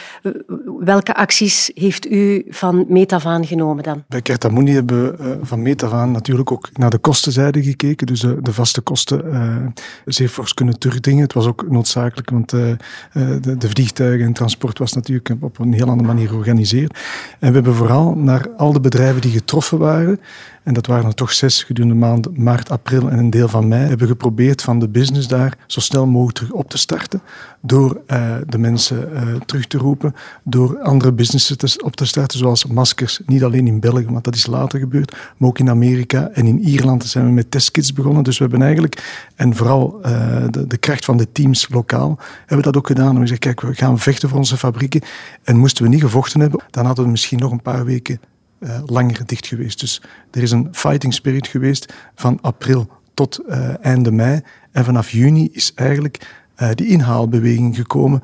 welke 0.80 1.14
acties 1.14 1.70
heeft 1.74 2.10
u 2.10 2.44
van 2.48 2.84
Metavaan 2.88 3.46
genomen 3.46 3.82
dan? 3.82 4.04
Bij 4.08 4.22
Kertamundi 4.22 4.72
hebben 4.72 5.16
we 5.16 5.24
uh, 5.24 5.36
van 5.42 5.62
Metavaan 5.62 6.10
natuurlijk 6.10 6.52
ook 6.52 6.68
naar 6.72 6.90
de 6.90 6.98
kostenzijde 6.98 7.62
gekeken. 7.62 8.06
Dus 8.06 8.22
uh, 8.22 8.32
de 8.40 8.52
vaste 8.52 8.80
kosten 8.80 9.26
uh, 9.26 9.66
zeer 10.04 10.28
fors 10.28 10.54
kunnen 10.54 10.78
terugdringen. 10.78 11.22
Het 11.22 11.32
was 11.32 11.46
ook 11.46 11.70
noodzakelijk, 11.70 12.30
want 12.30 12.50
de, 12.50 12.76
de, 13.58 13.68
vliegtuigen 13.68 14.26
en 14.26 14.32
transport 14.32 14.78
was 14.78 14.92
natuurlijk 14.92 15.30
op 15.40 15.58
een 15.58 15.72
heel 15.72 15.88
andere 15.88 16.08
manier 16.08 16.28
georganiseerd. 16.28 16.98
En 17.38 17.48
we 17.48 17.54
hebben 17.54 17.74
vooral 17.74 18.14
naar 18.14 18.48
al 18.56 18.72
de 18.72 18.80
bedrijven 18.80 19.20
die 19.20 19.32
getroffen 19.32 19.78
waren 19.78 20.20
en 20.66 20.74
dat 20.74 20.86
waren 20.86 21.04
er 21.04 21.14
toch 21.14 21.32
zes 21.32 21.62
gedurende 21.62 21.94
maanden 21.94 22.32
maart, 22.42 22.70
april 22.70 23.10
en 23.10 23.18
een 23.18 23.30
deel 23.30 23.48
van 23.48 23.68
mei. 23.68 23.88
Hebben 23.88 24.06
geprobeerd 24.06 24.62
van 24.62 24.78
de 24.78 24.88
business 24.88 25.28
daar 25.28 25.56
zo 25.66 25.80
snel 25.80 26.06
mogelijk 26.06 26.36
terug 26.36 26.52
op 26.52 26.70
te 26.70 26.78
starten. 26.78 27.20
Door 27.60 28.00
uh, 28.06 28.36
de 28.46 28.58
mensen 28.58 29.08
uh, 29.12 29.34
terug 29.34 29.66
te 29.66 29.78
roepen. 29.78 30.14
Door 30.42 30.78
andere 30.80 31.12
businesses 31.12 31.82
op 31.82 31.96
te 31.96 32.06
starten, 32.06 32.38
zoals 32.38 32.66
maskers. 32.66 33.20
Niet 33.26 33.44
alleen 33.44 33.66
in 33.66 33.80
België, 33.80 34.04
want 34.04 34.24
dat 34.24 34.34
is 34.34 34.46
later 34.46 34.78
gebeurd. 34.78 35.16
Maar 35.36 35.48
ook 35.48 35.58
in 35.58 35.70
Amerika 35.70 36.28
en 36.32 36.46
in 36.46 36.60
Ierland 36.60 37.04
zijn 37.04 37.24
we 37.24 37.30
met 37.30 37.50
testkits 37.50 37.92
begonnen. 37.92 38.24
Dus 38.24 38.38
we 38.38 38.44
hebben 38.44 38.62
eigenlijk, 38.62 39.28
en 39.36 39.56
vooral 39.56 40.00
uh, 40.06 40.44
de, 40.50 40.66
de, 40.66 40.76
kracht 40.76 41.04
van 41.04 41.16
de 41.16 41.32
teams 41.32 41.68
lokaal, 41.68 42.18
hebben 42.38 42.56
we 42.56 42.62
dat 42.62 42.76
ook 42.76 42.86
gedaan. 42.86 43.14
En 43.14 43.20
we 43.20 43.26
zeggen, 43.26 43.54
kijk, 43.54 43.60
we 43.60 43.74
gaan 43.74 43.98
vechten 43.98 44.28
voor 44.28 44.38
onze 44.38 44.56
fabrieken. 44.56 45.00
En 45.42 45.56
moesten 45.56 45.84
we 45.84 45.90
niet 45.90 46.00
gevochten 46.00 46.40
hebben, 46.40 46.62
dan 46.70 46.86
hadden 46.86 47.04
we 47.04 47.10
misschien 47.10 47.38
nog 47.38 47.50
een 47.52 47.62
paar 47.62 47.84
weken 47.84 48.20
uh, 48.60 48.80
langer 48.86 49.26
dicht 49.26 49.46
geweest. 49.46 49.80
Dus 49.80 50.02
er 50.30 50.42
is 50.42 50.50
een 50.50 50.68
fighting 50.72 51.14
spirit 51.14 51.46
geweest 51.46 51.94
van 52.14 52.38
april 52.40 52.88
tot 53.14 53.40
uh, 53.48 53.84
einde 53.84 54.10
mei. 54.10 54.40
En 54.72 54.84
vanaf 54.84 55.10
juni 55.10 55.48
is 55.52 55.72
eigenlijk 55.74 56.34
uh, 56.58 56.70
die 56.74 56.86
inhaalbeweging 56.86 57.76
gekomen. 57.76 58.22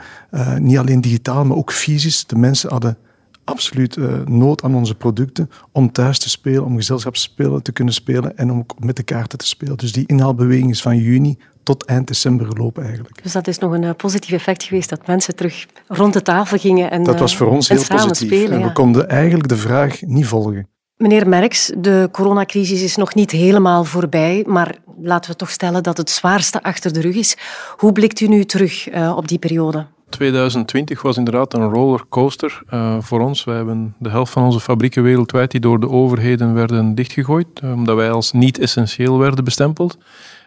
niet 0.59 0.79
alleen 0.79 1.01
digitaal, 1.01 1.45
maar 1.45 1.57
ook 1.57 1.73
fysisch. 1.73 2.27
De 2.27 2.37
mensen 2.37 2.71
hadden 2.71 2.97
absoluut 3.45 3.97
nood 4.29 4.63
aan 4.63 4.75
onze 4.75 4.95
producten 4.95 5.51
om 5.73 5.93
thuis 5.93 6.19
te 6.19 6.31
spelen, 6.31 6.65
om 6.65 6.77
gezelschapsspelen 6.77 7.63
te 7.63 7.73
kunnen 7.73 7.95
spelen 7.95 8.37
en 8.37 8.51
om 8.51 8.67
met 8.79 8.97
de 8.97 9.03
kaarten 9.03 9.39
te 9.39 9.47
spelen. 9.47 9.77
Dus 9.77 9.93
die 9.93 10.07
inhaalbeweging 10.07 10.71
is 10.71 10.83
van 10.83 10.97
juni 10.97 11.39
tot 11.63 11.85
eind 11.85 12.07
december 12.07 12.47
gelopen 12.47 12.85
eigenlijk. 12.85 13.23
Dus 13.23 13.33
dat 13.33 13.47
is 13.47 13.59
nog 13.59 13.73
een 13.73 13.83
uh, 13.83 13.91
positief 13.97 14.33
effect 14.33 14.63
geweest 14.63 14.89
dat 14.89 15.07
mensen 15.07 15.37
terug 15.37 15.67
rond 15.89 16.13
de 16.13 16.23
tafel 16.23 16.59
gingen 16.59 16.91
en 16.91 17.03
Dat 17.03 17.19
was 17.19 17.37
voor 17.37 17.47
ons 17.47 17.69
heel 17.69 17.85
positief. 17.89 18.29
Spelen, 18.29 18.61
en 18.61 18.67
we 18.67 18.73
konden 18.73 19.09
eigenlijk 19.09 19.49
de 19.49 19.57
vraag 19.57 20.01
niet 20.01 20.27
volgen. 20.27 20.69
Meneer 20.97 21.29
Merks, 21.29 21.73
de 21.79 22.09
coronacrisis 22.13 22.83
is 22.83 22.97
nog 22.97 23.15
niet 23.15 23.31
helemaal 23.31 23.85
voorbij, 23.85 24.45
maar 24.47 24.77
laten 25.01 25.31
we 25.31 25.37
toch 25.37 25.51
stellen 25.51 25.83
dat 25.83 25.97
het 25.97 26.11
zwaarste 26.11 26.63
achter 26.63 26.93
de 26.93 27.01
rug 27.01 27.15
is. 27.15 27.37
Hoe 27.77 27.93
blikt 27.93 28.21
u 28.21 28.27
nu 28.27 28.45
terug 28.45 28.89
op 29.17 29.29
die 29.29 29.39
periode? 29.39 29.87
2020 30.13 31.03
was 31.03 31.17
inderdaad 31.17 31.55
een 31.55 31.71
rollercoaster 31.71 32.63
uh, 32.71 32.97
voor 33.01 33.21
ons. 33.21 33.45
Wij 33.45 33.57
hebben 33.57 33.95
de 33.99 34.11
helft 34.11 34.33
van 34.33 34.45
onze 34.45 34.61
fabrieken 34.61 35.03
wereldwijd 35.03 35.51
die 35.51 35.61
door 35.61 35.81
de 35.81 35.89
overheden 35.89 36.55
werden 36.55 36.95
dichtgegooid, 36.95 37.47
omdat 37.63 37.97
wij 37.97 38.11
als 38.11 38.33
niet 38.33 38.59
essentieel 38.59 39.19
werden 39.19 39.45
bestempeld. 39.45 39.99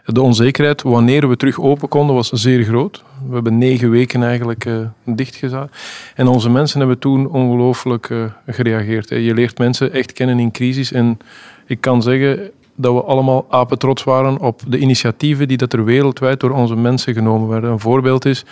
De 0.05 0.21
onzekerheid 0.21 0.81
wanneer 0.81 1.29
we 1.29 1.37
terug 1.37 1.59
open 1.59 1.87
konden 1.87 2.15
was 2.15 2.29
zeer 2.29 2.63
groot. 2.63 3.03
We 3.27 3.33
hebben 3.33 3.57
negen 3.57 3.89
weken 3.89 4.23
eigenlijk 4.23 4.65
uh, 4.65 4.75
dichtgezet. 5.05 5.69
En 6.15 6.27
onze 6.27 6.49
mensen 6.49 6.79
hebben 6.79 6.99
toen 6.99 7.27
ongelooflijk 7.29 8.13
gereageerd. 8.47 9.09
Je 9.09 9.33
leert 9.33 9.57
mensen 9.57 9.93
echt 9.93 10.13
kennen 10.13 10.39
in 10.39 10.51
crisis. 10.51 10.91
En 10.91 11.17
ik 11.65 11.81
kan 11.81 12.01
zeggen 12.01 12.51
dat 12.75 12.93
we 12.93 13.03
allemaal 13.03 13.45
apetrots 13.49 14.03
waren 14.03 14.39
op 14.39 14.61
de 14.67 14.77
initiatieven 14.77 15.47
die 15.47 15.57
dat 15.57 15.73
er 15.73 15.83
wereldwijd 15.83 16.39
door 16.39 16.51
onze 16.51 16.75
mensen 16.75 17.13
genomen 17.13 17.47
werden. 17.47 17.71
Een 17.71 17.79
voorbeeld 17.79 18.25
is 18.25 18.45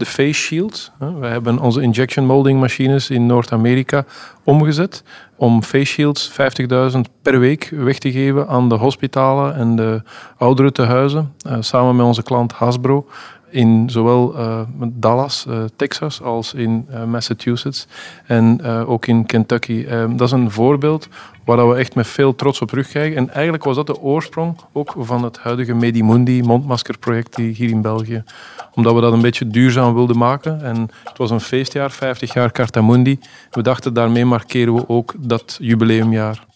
de 0.00 0.06
face 0.06 0.40
shields. 0.40 0.90
We 0.98 1.26
hebben 1.26 1.58
onze 1.58 1.80
injection 1.82 2.26
molding 2.26 2.60
machines 2.60 3.10
in 3.10 3.26
Noord-Amerika 3.26 4.04
omgezet 4.44 5.02
om 5.36 5.62
face 5.62 5.84
shields 5.84 6.30
50.000 6.92 7.00
per 7.22 7.38
week 7.38 7.70
weg 7.72 7.98
te 7.98 8.12
geven 8.12 8.48
aan 8.48 8.68
de 8.68 8.74
hospitalen 8.74 9.54
en 9.54 9.76
de 9.76 10.02
ouderentehuizen, 10.38 11.34
uh, 11.46 11.56
samen 11.60 11.96
met 11.96 12.06
onze 12.06 12.22
klant 12.22 12.52
Hasbro 12.52 13.06
in 13.50 13.90
zowel 13.90 14.38
uh, 14.38 14.60
Dallas, 14.78 15.44
uh, 15.48 15.64
Texas, 15.76 16.22
als 16.22 16.54
in 16.54 16.86
uh, 16.90 17.04
Massachusetts 17.04 17.86
en 18.26 18.64
ook 18.64 19.06
in 19.06 19.26
Kentucky. 19.26 19.86
dat 19.86 20.20
is 20.20 20.32
een 20.32 20.50
voorbeeld 20.50 21.08
waar 21.44 21.68
we 21.68 21.76
echt 21.76 21.94
met 21.94 22.06
veel 22.06 22.34
trots 22.34 22.60
op 22.60 22.68
terugkijken. 22.68 23.16
En 23.16 23.30
eigenlijk 23.30 23.64
was 23.64 23.76
dat 23.76 23.86
de 23.86 24.00
oorsprong 24.00 24.56
ook 24.72 24.94
van 24.98 25.24
het 25.24 25.38
huidige 25.38 25.74
Medimundi 25.74 26.42
mondmaskerproject 26.42 27.36
hier 27.36 27.68
in 27.68 27.82
België. 27.82 28.24
Omdat 28.74 28.94
we 28.94 29.00
dat 29.00 29.12
een 29.12 29.20
beetje 29.20 29.46
duurzaam 29.46 29.94
wilden 29.94 30.18
maken. 30.18 30.62
En 30.62 30.90
het 31.04 31.18
was 31.18 31.30
een 31.30 31.40
feestjaar, 31.40 31.90
50 31.90 32.34
jaar 32.34 32.52
Cartamundi. 32.52 33.18
We 33.50 33.62
dachten 33.62 33.94
daarmee 33.94 34.24
markeren 34.24 34.74
we 34.74 34.88
ook 34.88 35.14
dat 35.18 35.56
jubileumjaar. 35.60 36.48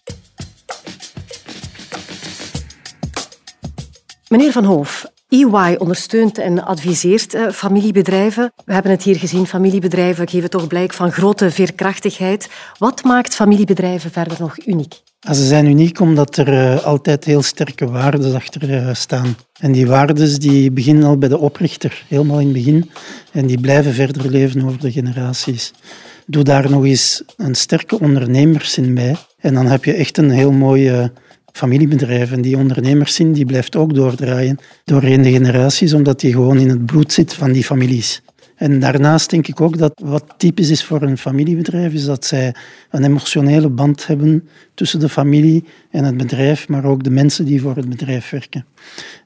Meneer 4.27 4.51
Van 4.51 4.63
Hoof, 4.63 5.05
EY 5.29 5.75
ondersteunt 5.77 6.37
en 6.37 6.65
adviseert 6.65 7.33
eh, 7.33 7.49
familiebedrijven. 7.49 8.51
We 8.65 8.73
hebben 8.73 8.91
het 8.91 9.03
hier 9.03 9.15
gezien, 9.15 9.47
familiebedrijven 9.47 10.29
geven 10.29 10.49
toch 10.49 10.67
blijk 10.67 10.93
van 10.93 11.11
grote 11.11 11.51
veerkrachtigheid. 11.51 12.49
Wat 12.77 13.03
maakt 13.03 13.35
familiebedrijven 13.35 14.11
verder 14.11 14.37
nog 14.39 14.65
uniek? 14.65 15.01
Ze 15.19 15.45
zijn 15.45 15.65
uniek 15.65 15.99
omdat 15.99 16.37
er 16.37 16.47
uh, 16.47 16.83
altijd 16.83 17.23
heel 17.23 17.41
sterke 17.41 17.89
waarden 17.89 18.35
achter 18.35 18.69
uh, 18.69 18.93
staan. 18.93 19.35
En 19.59 19.71
die 19.71 19.87
waarden 19.87 20.39
die 20.39 20.71
beginnen 20.71 21.03
al 21.03 21.17
bij 21.17 21.29
de 21.29 21.37
oprichter, 21.37 22.03
helemaal 22.07 22.39
in 22.39 22.45
het 22.45 22.55
begin. 22.55 22.89
En 23.31 23.45
die 23.45 23.59
blijven 23.59 23.93
verder 23.93 24.29
leven 24.29 24.65
over 24.65 24.79
de 24.79 24.91
generaties. 24.91 25.73
Doe 26.25 26.43
daar 26.43 26.69
nog 26.69 26.85
eens 26.85 27.23
een 27.37 27.55
sterke 27.55 27.99
ondernemerszin 27.99 28.93
bij. 28.93 29.15
En 29.39 29.53
dan 29.53 29.65
heb 29.65 29.85
je 29.85 29.93
echt 29.93 30.17
een 30.17 30.31
heel 30.31 30.51
mooie 30.51 31.11
familiebedrijven. 31.55 32.41
Die 32.41 32.57
ondernemerszin 32.57 33.33
die 33.33 33.45
blijft 33.45 33.75
ook 33.75 33.93
doordraaien 33.93 34.59
doorheen 34.83 35.21
de 35.21 35.31
generaties, 35.31 35.93
omdat 35.93 36.19
die 36.19 36.31
gewoon 36.31 36.59
in 36.59 36.69
het 36.69 36.85
bloed 36.85 37.13
zit 37.13 37.33
van 37.33 37.51
die 37.51 37.63
families. 37.63 38.21
En 38.55 38.79
daarnaast 38.79 39.29
denk 39.29 39.47
ik 39.47 39.61
ook 39.61 39.77
dat 39.77 40.01
wat 40.03 40.33
typisch 40.37 40.69
is 40.69 40.83
voor 40.83 41.01
een 41.01 41.17
familiebedrijf, 41.17 41.93
is 41.93 42.05
dat 42.05 42.25
zij 42.25 42.55
een 42.89 43.03
emotionele 43.03 43.69
band 43.69 44.07
hebben 44.07 44.49
tussen 44.73 44.99
de 44.99 45.09
familie 45.09 45.63
en 45.91 46.03
het 46.03 46.17
bedrijf, 46.17 46.67
maar 46.67 46.85
ook 46.85 47.03
de 47.03 47.09
mensen 47.09 47.45
die 47.45 47.61
voor 47.61 47.75
het 47.75 47.89
bedrijf 47.89 48.29
werken. 48.29 48.65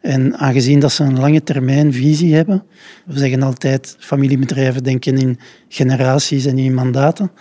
En 0.02 0.38
aangezien 0.38 0.80
dat 0.80 0.92
ze 0.92 1.04
een 1.04 1.20
lange 1.20 1.44
termijn 1.44 1.94
visie 1.94 2.36
hebben, 2.36 2.64
we 3.06 3.20
zeggen 3.20 3.44
altijd 3.44 3.96
familiebedrijven 4.00 4.84
denken 4.84 5.18
in 5.18 5.40
generaties 5.68 6.46
en 6.46 6.58
in 6.58 6.74
mandaten, 6.74 7.32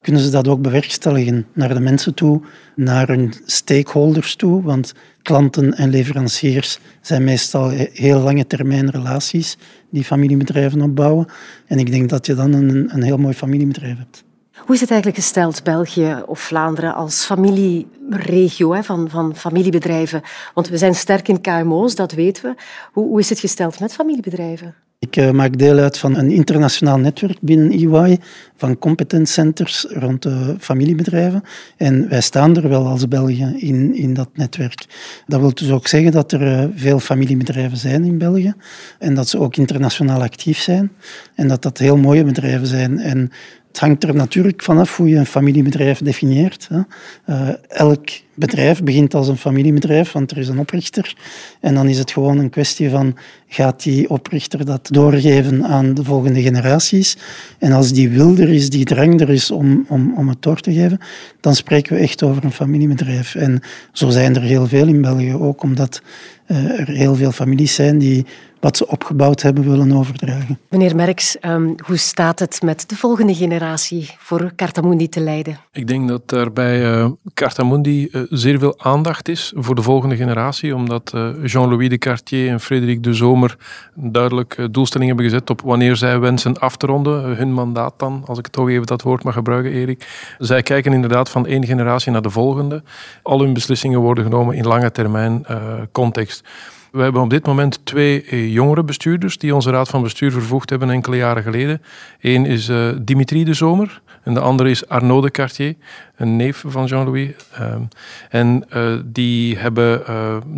kunnen 0.00 0.22
ze 0.22 0.30
dat 0.30 0.48
ook 0.48 0.62
bewerkstelligen 0.62 1.46
naar 1.54 1.74
de 1.74 1.80
mensen 1.80 2.14
toe, 2.14 2.40
naar 2.76 3.08
hun 3.08 3.32
stakeholders 3.44 4.34
toe, 4.36 4.62
want 4.62 4.94
klanten 5.28 5.74
en 5.74 5.88
leveranciers 5.90 6.78
zijn 7.00 7.24
meestal 7.24 7.68
heel 7.92 8.20
lange 8.20 8.46
termijn 8.46 8.90
relaties 8.90 9.56
die 9.90 10.04
familiebedrijven 10.04 10.82
opbouwen. 10.82 11.26
En 11.66 11.78
ik 11.78 11.90
denk 11.90 12.08
dat 12.08 12.26
je 12.26 12.34
dan 12.34 12.52
een, 12.52 12.90
een 12.94 13.02
heel 13.02 13.16
mooi 13.16 13.34
familiebedrijf 13.34 13.98
hebt. 13.98 14.24
Hoe 14.56 14.74
is 14.74 14.80
het 14.80 14.90
eigenlijk 14.90 15.20
gesteld, 15.20 15.62
België 15.62 16.22
of 16.26 16.40
Vlaanderen, 16.40 16.94
als 16.94 17.24
familieregio 17.24 18.72
hè, 18.72 18.82
van, 18.82 19.10
van 19.10 19.36
familiebedrijven? 19.36 20.22
Want 20.54 20.68
we 20.68 20.76
zijn 20.76 20.94
sterk 20.94 21.28
in 21.28 21.40
KMO's, 21.40 21.94
dat 21.94 22.12
weten 22.12 22.42
we. 22.42 22.62
Hoe, 22.92 23.06
hoe 23.06 23.18
is 23.20 23.28
het 23.28 23.38
gesteld 23.38 23.80
met 23.80 23.92
familiebedrijven? 23.92 24.74
Ik 25.00 25.16
uh, 25.16 25.30
maak 25.30 25.58
deel 25.58 25.78
uit 25.78 25.98
van 25.98 26.16
een 26.16 26.30
internationaal 26.30 26.98
netwerk 26.98 27.40
binnen 27.40 27.70
EY 27.70 28.18
van 28.56 28.78
competence 28.78 29.32
centers 29.32 29.86
rond 29.88 30.22
de 30.22 30.56
familiebedrijven. 30.58 31.42
En 31.76 32.08
wij 32.08 32.20
staan 32.20 32.56
er 32.56 32.68
wel 32.68 32.86
als 32.86 33.08
België 33.08 33.54
in, 33.56 33.94
in 33.94 34.14
dat 34.14 34.28
netwerk. 34.34 34.86
Dat 35.26 35.40
wil 35.40 35.54
dus 35.54 35.70
ook 35.70 35.86
zeggen 35.86 36.12
dat 36.12 36.32
er 36.32 36.42
uh, 36.42 36.64
veel 36.74 37.00
familiebedrijven 37.00 37.78
zijn 37.78 38.04
in 38.04 38.18
België 38.18 38.54
en 38.98 39.14
dat 39.14 39.28
ze 39.28 39.38
ook 39.38 39.56
internationaal 39.56 40.22
actief 40.22 40.58
zijn 40.58 40.92
en 41.34 41.48
dat 41.48 41.62
dat 41.62 41.78
heel 41.78 41.96
mooie 41.96 42.24
bedrijven 42.24 42.66
zijn. 42.66 42.98
En 42.98 43.30
het 43.68 43.78
hangt 43.78 44.04
er 44.04 44.14
natuurlijk 44.14 44.62
vanaf 44.62 44.96
hoe 44.96 45.08
je 45.08 45.16
een 45.16 45.26
familiebedrijf 45.26 45.98
definieert. 45.98 46.68
Hè. 46.68 46.80
Uh, 47.26 47.54
elk 47.68 48.08
bedrijf 48.38 48.82
begint 48.82 49.14
als 49.14 49.28
een 49.28 49.36
familiebedrijf, 49.36 50.12
want 50.12 50.30
er 50.30 50.38
is 50.38 50.48
een 50.48 50.58
oprichter. 50.58 51.16
En 51.60 51.74
dan 51.74 51.88
is 51.88 51.98
het 51.98 52.10
gewoon 52.10 52.38
een 52.38 52.50
kwestie 52.50 52.90
van, 52.90 53.16
gaat 53.48 53.82
die 53.82 54.10
oprichter 54.10 54.64
dat 54.64 54.88
doorgeven 54.92 55.64
aan 55.64 55.94
de 55.94 56.04
volgende 56.04 56.42
generaties? 56.42 57.16
En 57.58 57.72
als 57.72 57.92
die 57.92 58.08
wil 58.08 58.36
er 58.36 58.48
is, 58.48 58.70
die 58.70 58.84
drang 58.84 59.20
er 59.20 59.30
is 59.30 59.50
om, 59.50 59.84
om, 59.88 60.14
om 60.16 60.28
het 60.28 60.42
door 60.42 60.60
te 60.60 60.72
geven, 60.72 60.98
dan 61.40 61.54
spreken 61.54 61.96
we 61.96 62.02
echt 62.02 62.22
over 62.22 62.44
een 62.44 62.52
familiebedrijf. 62.52 63.34
En 63.34 63.60
zo 63.92 64.10
zijn 64.10 64.36
er 64.36 64.42
heel 64.42 64.66
veel 64.66 64.86
in 64.86 65.00
België, 65.00 65.34
ook 65.34 65.62
omdat 65.62 66.02
uh, 66.46 66.80
er 66.80 66.88
heel 66.88 67.14
veel 67.14 67.32
families 67.32 67.74
zijn 67.74 67.98
die 67.98 68.26
wat 68.60 68.76
ze 68.76 68.88
opgebouwd 68.88 69.42
hebben 69.42 69.70
willen 69.70 69.92
overdragen. 69.92 70.58
Meneer 70.70 70.96
Merks, 70.96 71.36
um, 71.40 71.74
hoe 71.86 71.96
staat 71.96 72.38
het 72.38 72.62
met 72.62 72.88
de 72.88 72.96
volgende 72.96 73.34
generatie 73.34 74.10
voor 74.18 74.52
Cartamundi 74.56 75.08
te 75.08 75.20
leiden? 75.20 75.58
Ik 75.72 75.86
denk 75.86 76.08
dat 76.08 76.32
er 76.32 76.52
bij 76.52 76.82
uh, 76.82 77.10
Cartamundi 77.34 78.08
uh, 78.12 78.22
zeer 78.30 78.58
veel 78.58 78.74
aandacht 78.78 79.28
is 79.28 79.52
voor 79.56 79.74
de 79.74 79.82
volgende 79.82 80.16
generatie, 80.16 80.74
omdat 80.74 81.12
uh, 81.14 81.28
Jean-Louis 81.44 81.88
de 81.88 81.98
Cartier 81.98 82.50
en 82.50 82.60
Frederik 82.60 83.02
de 83.02 83.14
Zomer 83.14 83.56
duidelijk 83.94 84.68
doelstellingen 84.70 85.14
hebben 85.14 85.32
gezet 85.32 85.50
op 85.50 85.60
wanneer 85.60 85.96
zij 85.96 86.20
wensen 86.20 86.58
af 86.58 86.76
te 86.76 86.86
ronden, 86.86 87.36
hun 87.36 87.52
mandaat 87.52 87.94
dan, 87.96 88.22
als 88.26 88.38
ik 88.38 88.48
toch 88.48 88.68
even 88.68 88.86
dat 88.86 89.02
woord 89.02 89.22
mag 89.22 89.34
gebruiken, 89.34 89.72
Erik. 89.72 90.34
Zij 90.38 90.62
kijken 90.62 90.92
inderdaad 90.92 91.30
van 91.30 91.46
één 91.46 91.66
generatie 91.66 92.12
naar 92.12 92.22
de 92.22 92.30
volgende. 92.30 92.82
Al 93.22 93.40
hun 93.40 93.52
beslissingen 93.52 94.00
worden 94.00 94.24
genomen 94.24 94.56
in 94.56 94.66
lange 94.66 94.92
termijn 94.92 95.46
context. 95.92 96.44
We 96.92 97.02
hebben 97.02 97.22
op 97.22 97.30
dit 97.30 97.46
moment 97.46 97.80
twee 97.84 98.22
eh, 98.22 98.52
jongere 98.52 98.84
bestuurders 98.84 99.38
die 99.38 99.54
onze 99.54 99.70
raad 99.70 99.88
van 99.88 100.02
bestuur 100.02 100.32
vervoegd 100.32 100.70
hebben 100.70 100.90
enkele 100.90 101.16
jaren 101.16 101.42
geleden. 101.42 101.82
Eén 102.20 102.46
is 102.46 102.70
Dimitri 103.02 103.44
de 103.44 103.54
Zomer 103.54 104.00
en 104.22 104.34
de 104.34 104.40
andere 104.40 104.70
is 104.70 104.88
Arnaud 104.88 105.22
de 105.22 105.30
Cartier, 105.30 105.74
een 106.18 106.36
neef 106.36 106.64
van 106.66 106.84
Jean-Louis. 106.84 107.30
Ehm, 107.52 107.82
en 108.28 108.64
uh, 108.74 108.98
die 109.04 109.58
hebben, 109.58 110.02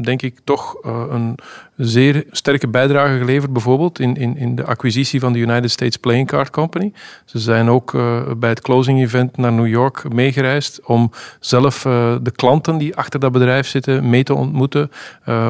denk 0.02 0.22
ik, 0.22 0.38
toch 0.44 0.76
een 0.82 1.38
zeer 1.76 2.24
sterke 2.30 2.68
bijdrage 2.68 3.18
geleverd, 3.18 3.52
bijvoorbeeld 3.52 4.00
in, 4.00 4.16
in, 4.16 4.36
in 4.36 4.54
de 4.54 4.64
acquisitie 4.64 5.20
van 5.20 5.32
de 5.32 5.38
United 5.38 5.70
States 5.70 5.96
Playing 5.96 6.26
Card 6.26 6.50
Company. 6.50 6.92
Ze 7.24 7.38
zijn 7.38 7.68
ook 7.68 7.92
bij 8.38 8.48
het 8.48 8.60
closing 8.60 9.00
event 9.00 9.36
naar 9.36 9.52
New 9.52 9.66
York 9.66 10.12
meegereisd 10.12 10.80
om 10.84 11.10
zelf 11.40 11.82
de 12.22 12.32
klanten 12.36 12.78
die 12.78 12.96
achter 12.96 13.20
dat 13.20 13.32
bedrijf 13.32 13.66
zitten 13.66 14.10
mee 14.10 14.22
te 14.22 14.34
ontmoeten, 14.34 14.90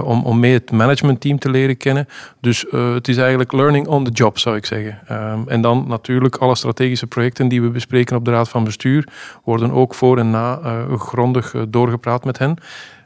om, 0.05 0.25
om 0.25 0.40
mee 0.40 0.52
het 0.52 0.71
managementteam 0.71 1.38
te 1.38 1.50
leren 1.50 1.76
kennen. 1.76 2.09
Dus 2.40 2.64
het 2.71 3.09
is 3.09 3.17
eigenlijk 3.17 3.52
learning 3.52 3.87
on 3.87 4.05
the 4.05 4.11
job, 4.11 4.38
zou 4.38 4.57
ik 4.57 4.67
zeggen. 4.67 4.99
Um, 5.11 5.49
en 5.49 5.61
dan 5.61 5.85
natuurlijk 5.88 6.37
alle 6.37 6.57
strategische 6.57 7.07
projecten 7.07 7.49
die 7.49 7.62
we 7.62 7.69
bespreken 7.69 8.17
op 8.17 8.25
de 8.25 8.31
Raad 8.31 8.49
van 8.49 8.64
Bestuur 8.64 9.09
worden 9.45 9.71
ook 9.71 9.95
voor 10.00 10.19
en 10.19 10.30
na 10.30 10.61
uh, 10.64 10.99
grondig 10.99 11.54
uh, 11.54 11.62
doorgepraat 11.69 12.25
met 12.25 12.38
hen. 12.38 12.57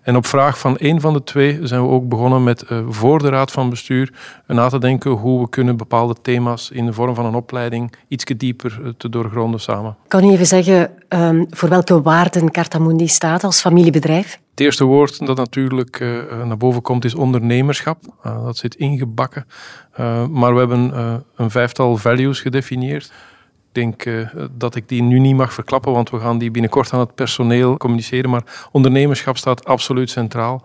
En 0.02 0.16
op 0.16 0.26
vraag 0.26 0.58
van 0.58 0.76
één 0.76 1.00
van 1.00 1.12
de 1.12 1.22
twee 1.22 1.58
zijn 1.62 1.82
we 1.82 1.88
ook 1.88 2.08
begonnen 2.08 2.44
met 2.44 2.64
uh, 2.70 2.78
voor 2.88 3.18
de 3.18 3.28
Raad 3.28 3.50
van 3.50 3.70
Bestuur 3.70 4.12
na 4.46 4.68
te 4.68 4.78
denken 4.78 5.10
hoe 5.10 5.40
we 5.40 5.48
kunnen 5.48 5.76
bepaalde 5.76 6.14
thema's 6.22 6.70
in 6.70 6.86
de 6.86 6.92
vorm 6.92 7.14
van 7.14 7.24
een 7.24 7.34
opleiding 7.34 7.92
iets 8.08 8.24
dieper 8.24 8.94
te 8.96 9.08
doorgronden 9.08 9.60
samen. 9.60 9.96
Kan 10.08 10.24
u 10.24 10.30
even 10.30 10.46
zeggen 10.46 10.90
um, 11.08 11.46
voor 11.50 11.68
welke 11.68 12.02
waarden 12.02 12.50
Cartamundi 12.50 13.08
staat 13.08 13.44
als 13.44 13.60
familiebedrijf? 13.60 14.40
Het 14.50 14.60
eerste 14.60 14.84
woord 14.84 15.26
dat 15.26 15.36
natuurlijk 15.36 16.00
uh, 16.00 16.44
naar 16.44 16.56
boven 16.56 16.82
komt 16.82 17.04
is 17.04 17.14
ondernemerschap. 17.14 17.98
Dat 18.22 18.56
zit 18.56 18.74
ingebakken. 18.74 19.46
Maar 20.30 20.52
we 20.52 20.58
hebben 20.58 20.92
een 21.36 21.50
vijftal 21.50 21.96
values 21.96 22.40
gedefinieerd. 22.40 23.12
Denk 23.74 24.04
uh, 24.04 24.28
dat 24.50 24.74
ik 24.74 24.88
die 24.88 25.02
nu 25.02 25.18
niet 25.18 25.36
mag 25.36 25.52
verklappen, 25.52 25.92
want 25.92 26.10
we 26.10 26.18
gaan 26.18 26.38
die 26.38 26.50
binnenkort 26.50 26.92
aan 26.92 27.00
het 27.00 27.14
personeel 27.14 27.76
communiceren. 27.76 28.30
Maar 28.30 28.68
ondernemerschap 28.72 29.36
staat 29.36 29.64
absoluut 29.64 30.10
centraal. 30.10 30.62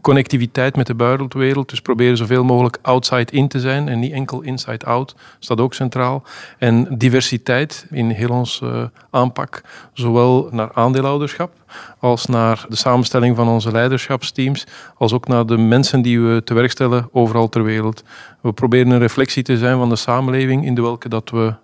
Connectiviteit 0.00 0.76
met 0.76 0.86
de 0.86 0.94
buitenwereld, 0.94 1.68
dus 1.68 1.80
proberen 1.80 2.16
zoveel 2.16 2.44
mogelijk 2.44 2.78
outside 2.82 3.32
in 3.32 3.48
te 3.48 3.60
zijn 3.60 3.88
en 3.88 3.98
niet 3.98 4.12
enkel 4.12 4.40
inside 4.40 4.86
out, 4.86 5.14
staat 5.38 5.60
ook 5.60 5.74
centraal. 5.74 6.22
En 6.58 6.98
diversiteit 6.98 7.86
in 7.90 8.10
heel 8.10 8.30
ons 8.30 8.60
uh, 8.64 8.84
aanpak, 9.10 9.62
zowel 9.92 10.48
naar 10.50 10.72
aandeelhouderschap 10.72 11.52
als 11.98 12.26
naar 12.26 12.66
de 12.68 12.76
samenstelling 12.76 13.36
van 13.36 13.48
onze 13.48 13.72
leiderschapsteams, 13.72 14.66
als 14.96 15.12
ook 15.12 15.28
naar 15.28 15.46
de 15.46 15.56
mensen 15.56 16.02
die 16.02 16.20
we 16.20 16.42
te 16.44 16.54
werk 16.54 16.70
stellen 16.70 17.08
overal 17.12 17.48
ter 17.48 17.64
wereld. 17.64 18.04
We 18.40 18.52
proberen 18.52 18.90
een 18.90 18.98
reflectie 18.98 19.42
te 19.42 19.58
zijn 19.58 19.78
van 19.78 19.88
de 19.88 19.96
samenleving 19.96 20.64
in 20.64 20.74
de 20.74 20.82
welke 20.82 21.08
dat 21.08 21.30
we 21.30 21.54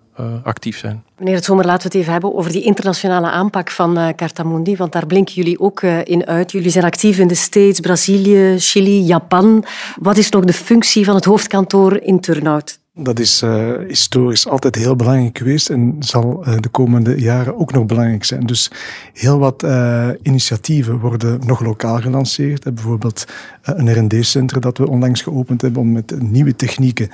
actief 0.43 0.77
zijn. 0.77 1.03
Meneer 1.17 1.35
het 1.35 1.43
Zomer, 1.43 1.65
laten 1.65 1.81
we 1.81 1.87
het 1.87 1.97
even 1.97 2.11
hebben 2.11 2.35
over 2.35 2.51
die 2.51 2.63
internationale 2.63 3.29
aanpak 3.29 3.71
van 3.71 3.97
uh, 3.97 4.07
Cartamundi, 4.15 4.75
want 4.75 4.91
daar 4.91 5.05
blinken 5.05 5.33
jullie 5.33 5.59
ook 5.59 5.81
uh, 5.81 6.05
in 6.05 6.25
uit. 6.25 6.51
Jullie 6.51 6.69
zijn 6.69 6.85
actief 6.85 7.17
in 7.17 7.27
de 7.27 7.35
States, 7.35 7.79
Brazilië, 7.79 8.55
Chili, 8.59 9.01
Japan. 9.01 9.65
Wat 9.99 10.17
is 10.17 10.29
nog 10.29 10.45
de 10.45 10.53
functie 10.53 11.05
van 11.05 11.15
het 11.15 11.25
hoofdkantoor 11.25 11.97
in 11.97 12.19
Turnhout? 12.19 12.79
Dat 12.93 13.19
is 13.19 13.41
uh, 13.41 13.73
historisch 13.87 14.47
altijd 14.47 14.75
heel 14.75 14.95
belangrijk 14.95 15.37
geweest 15.37 15.69
en 15.69 15.95
zal 15.99 16.43
uh, 16.47 16.55
de 16.59 16.69
komende 16.69 17.19
jaren 17.19 17.57
ook 17.57 17.73
nog 17.73 17.85
belangrijk 17.85 18.23
zijn. 18.23 18.45
Dus 18.45 18.71
heel 19.13 19.39
wat 19.39 19.63
uh, 19.63 20.09
initiatieven 20.21 20.99
worden 20.99 21.39
nog 21.45 21.59
lokaal 21.59 21.99
gelanceerd. 21.99 22.63
Bijvoorbeeld 22.63 23.25
een 23.61 24.05
R&D-centrum 24.05 24.61
dat 24.61 24.77
we 24.77 24.89
onlangs 24.89 25.21
geopend 25.21 25.61
hebben 25.61 25.81
om 25.81 25.91
met 25.91 26.21
nieuwe 26.21 26.55
technieken, 26.55 27.09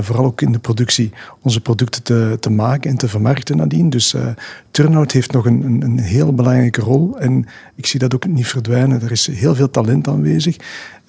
vooral 0.00 0.24
ook 0.24 0.40
in 0.40 0.52
de 0.52 0.58
productie, 0.58 1.12
onze 1.40 1.60
producten 1.60 2.02
te, 2.02 2.36
te 2.40 2.50
maken 2.50 2.90
en 2.90 2.96
te 2.96 3.08
vermarkten 3.08 3.56
nadien. 3.56 3.90
Dus 3.90 4.14
Turnout 4.70 5.12
heeft 5.12 5.32
nog 5.32 5.46
een, 5.46 5.62
een, 5.62 5.82
een 5.82 5.98
heel 5.98 6.34
belangrijke 6.34 6.80
rol 6.80 7.18
en 7.18 7.46
ik 7.74 7.86
zie 7.86 8.00
dat 8.00 8.14
ook 8.14 8.26
niet 8.26 8.46
verdwijnen. 8.46 9.02
Er 9.02 9.10
is 9.10 9.26
heel 9.26 9.54
veel 9.54 9.70
talent 9.70 10.08
aanwezig. 10.08 10.56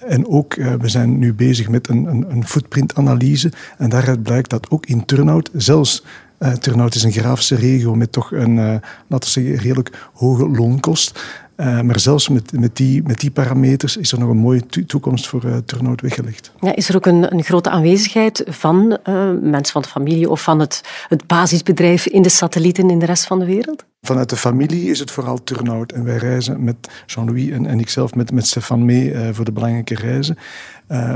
En 0.08 0.28
ook, 0.28 0.56
uh, 0.56 0.74
we 0.74 0.90
zijn 0.90 1.20
nu 1.20 1.34
bezig 1.34 1.70
met 1.70 1.90
een, 1.90 2.06
een, 2.06 2.26
een 2.30 2.48
footprint-analyse. 2.48 3.52
En 3.78 3.90
daaruit 3.90 4.24
blijkt 4.24 4.50
dat 4.50 4.70
ook 4.70 4.86
in 4.86 5.06
Turnhout, 5.06 5.50
zelfs 5.54 6.04
uh, 6.40 6.52
Turnhout 6.52 6.96
is 6.96 7.04
een 7.04 7.12
grafische 7.12 7.56
regio 7.56 7.96
met 7.96 8.12
toch 8.12 8.32
een, 8.32 8.58
uh, 8.58 8.76
zeggen, 9.20 9.56
redelijk 9.56 10.10
hoge 10.14 10.50
loonkost. 10.50 11.24
Uh, 11.58 11.82
maar 11.82 12.00
zelfs 12.00 12.30
met, 12.30 12.52
met, 12.52 12.76
die, 12.76 13.04
met 13.04 13.20
die 13.20 13.32
parameters 13.32 13.98
is 13.98 14.12
er 14.12 14.20
nog 14.20 14.30
een 14.30 14.38
mooie 14.38 14.66
toekomst 14.66 15.28
voor 15.28 15.46
uh, 15.46 15.58
Turnhout 15.58 16.02
weggelegd. 16.02 16.52
Ja, 16.60 16.76
is 16.76 16.90
er 16.90 16.96
ook 16.96 17.06
een, 17.06 17.34
een 17.34 17.44
grote 17.44 17.70
aanwezigheid 17.70 18.44
van 18.48 18.98
uh, 19.10 19.32
mensen 19.42 19.74
van 19.74 19.82
de 19.82 19.88
familie 19.88 20.30
of 20.30 20.42
van 20.42 20.60
het, 20.60 20.82
het 21.08 21.28
basisbedrijf 21.28 22.08
in 22.08 22.22
de 22.22 22.30
satellieten 22.30 22.90
in 22.90 23.00
de 23.00 23.06
rest 23.06 23.26
van 23.26 23.40
de 23.40 23.46
wereld? 23.46 23.86
Vanuit 24.02 24.30
de 24.30 24.36
familie 24.36 24.90
is 24.90 25.00
het 25.00 25.12
vooral 25.12 25.44
Turnhout. 25.44 25.92
En 25.92 26.04
wij 26.04 26.18
reizen 26.18 26.64
met 26.64 27.04
Jean-Louis 27.06 27.50
en, 27.50 27.66
en 27.66 27.80
ikzelf 27.80 28.16
met, 28.16 28.32
met 28.32 28.48
Stefan 28.48 28.86
mee 28.86 29.16
voor 29.32 29.46
de 29.46 29.52
belangrijke 29.52 29.96
reizen. 29.96 30.38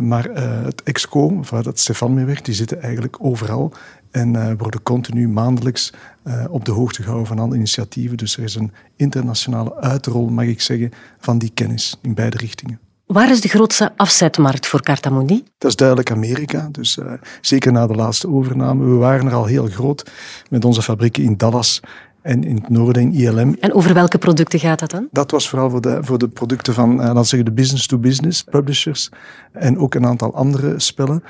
maar 0.02 0.24
het 0.64 0.84
EXCO, 0.84 1.40
waar 1.50 1.64
dat 1.64 1.80
Stefan 1.80 2.14
mee 2.14 2.26
werkt, 2.26 2.46
die 2.46 2.54
zitten 2.54 2.82
eigenlijk 2.82 3.18
overal. 3.20 3.74
En 4.12 4.58
worden 4.58 4.84
continu 4.84 5.28
maandelijks 5.28 5.94
uh, 6.28 6.46
op 6.50 6.66
de 6.66 6.72
hoogte 6.72 7.02
gehouden 7.02 7.28
van 7.28 7.40
alle 7.40 7.56
initiatieven. 7.56 8.18
Dus 8.18 8.38
er 8.38 8.44
is 8.44 8.56
een 8.56 8.72
internationale 8.96 9.76
uitrol, 9.76 10.30
mag 10.30 10.46
ik 10.46 10.62
zeggen, 10.62 10.92
van 11.20 11.38
die 11.38 11.52
kennis 11.54 11.98
in 12.02 12.14
beide 12.14 12.38
richtingen. 12.38 12.80
Waar 13.06 13.30
is 13.30 13.42
de 13.42 13.48
grootste 13.48 13.92
afzetmarkt 13.96 14.68
voor 14.68 14.82
Cartamundi? 14.82 15.44
Dat 15.58 15.70
is 15.70 15.76
duidelijk 15.76 16.12
Amerika. 16.12 16.68
Dus 16.72 16.98
uh, 16.98 17.12
zeker 17.42 17.72
na 17.72 17.88
de 17.88 17.94
laatste 17.94 18.30
overname. 18.30 18.86
We 18.86 18.96
waren 18.96 19.26
er 19.26 19.34
al 19.34 19.46
heel 19.46 19.68
groot 19.68 20.12
met 20.50 20.66
onze 20.66 20.82
fabrieken 20.82 21.24
in 21.24 21.38
Dallas 21.38 21.82
en 22.22 22.44
in 22.44 22.56
het 22.56 22.70
noorden 22.70 23.02
in 23.02 23.14
ILM. 23.14 23.56
En 23.60 23.74
over 23.74 23.94
welke 23.94 24.18
producten 24.18 24.60
gaat 24.60 24.80
dat 24.80 24.90
dan? 24.90 25.08
Dat 25.12 25.32
was 25.32 25.50
vooral 25.50 25.70
voor 25.70 25.82
de, 25.82 25.98
voor 26.02 26.18
de 26.18 26.28
producten 26.28 26.74
van, 26.74 26.92
uh, 26.92 26.98
laten 26.98 27.26
zeggen, 27.26 27.46
de 27.46 27.62
business-to-business 27.62 28.44
-business 28.44 28.44
publishers 28.44 29.10
en 29.52 29.78
ook 29.78 29.96
een 29.96 30.06
aantal 30.06 30.34
andere 30.34 30.80
spellen. 30.80 31.24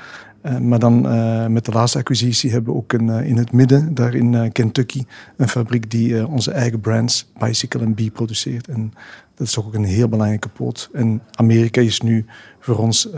Uh, 0.48 0.58
maar 0.58 0.78
dan 0.78 1.06
uh, 1.06 1.46
met 1.46 1.64
de 1.64 1.72
laatste 1.72 1.98
acquisitie 1.98 2.50
hebben 2.50 2.72
we 2.72 2.78
ook 2.78 2.92
een, 2.92 3.06
uh, 3.06 3.26
in 3.26 3.36
het 3.36 3.52
midden, 3.52 3.94
daar 3.94 4.14
in 4.14 4.52
Kentucky, 4.52 5.04
een 5.36 5.48
fabriek 5.48 5.90
die 5.90 6.26
onze 6.26 6.50
eigen 6.50 6.80
brands, 6.80 7.30
Bicycle 7.38 7.80
en 7.80 7.94
Bee, 7.94 8.10
produceert. 8.10 8.68
En 8.68 8.92
dat 9.34 9.46
is 9.46 9.52
toch 9.52 9.66
ook 9.66 9.74
een 9.74 9.84
heel 9.84 10.08
belangrijke 10.08 10.48
poot. 10.48 10.88
En 10.92 11.22
Amerika 11.34 11.80
is 11.80 12.00
nu 12.00 12.24
voor 12.60 12.78
ons 12.78 13.08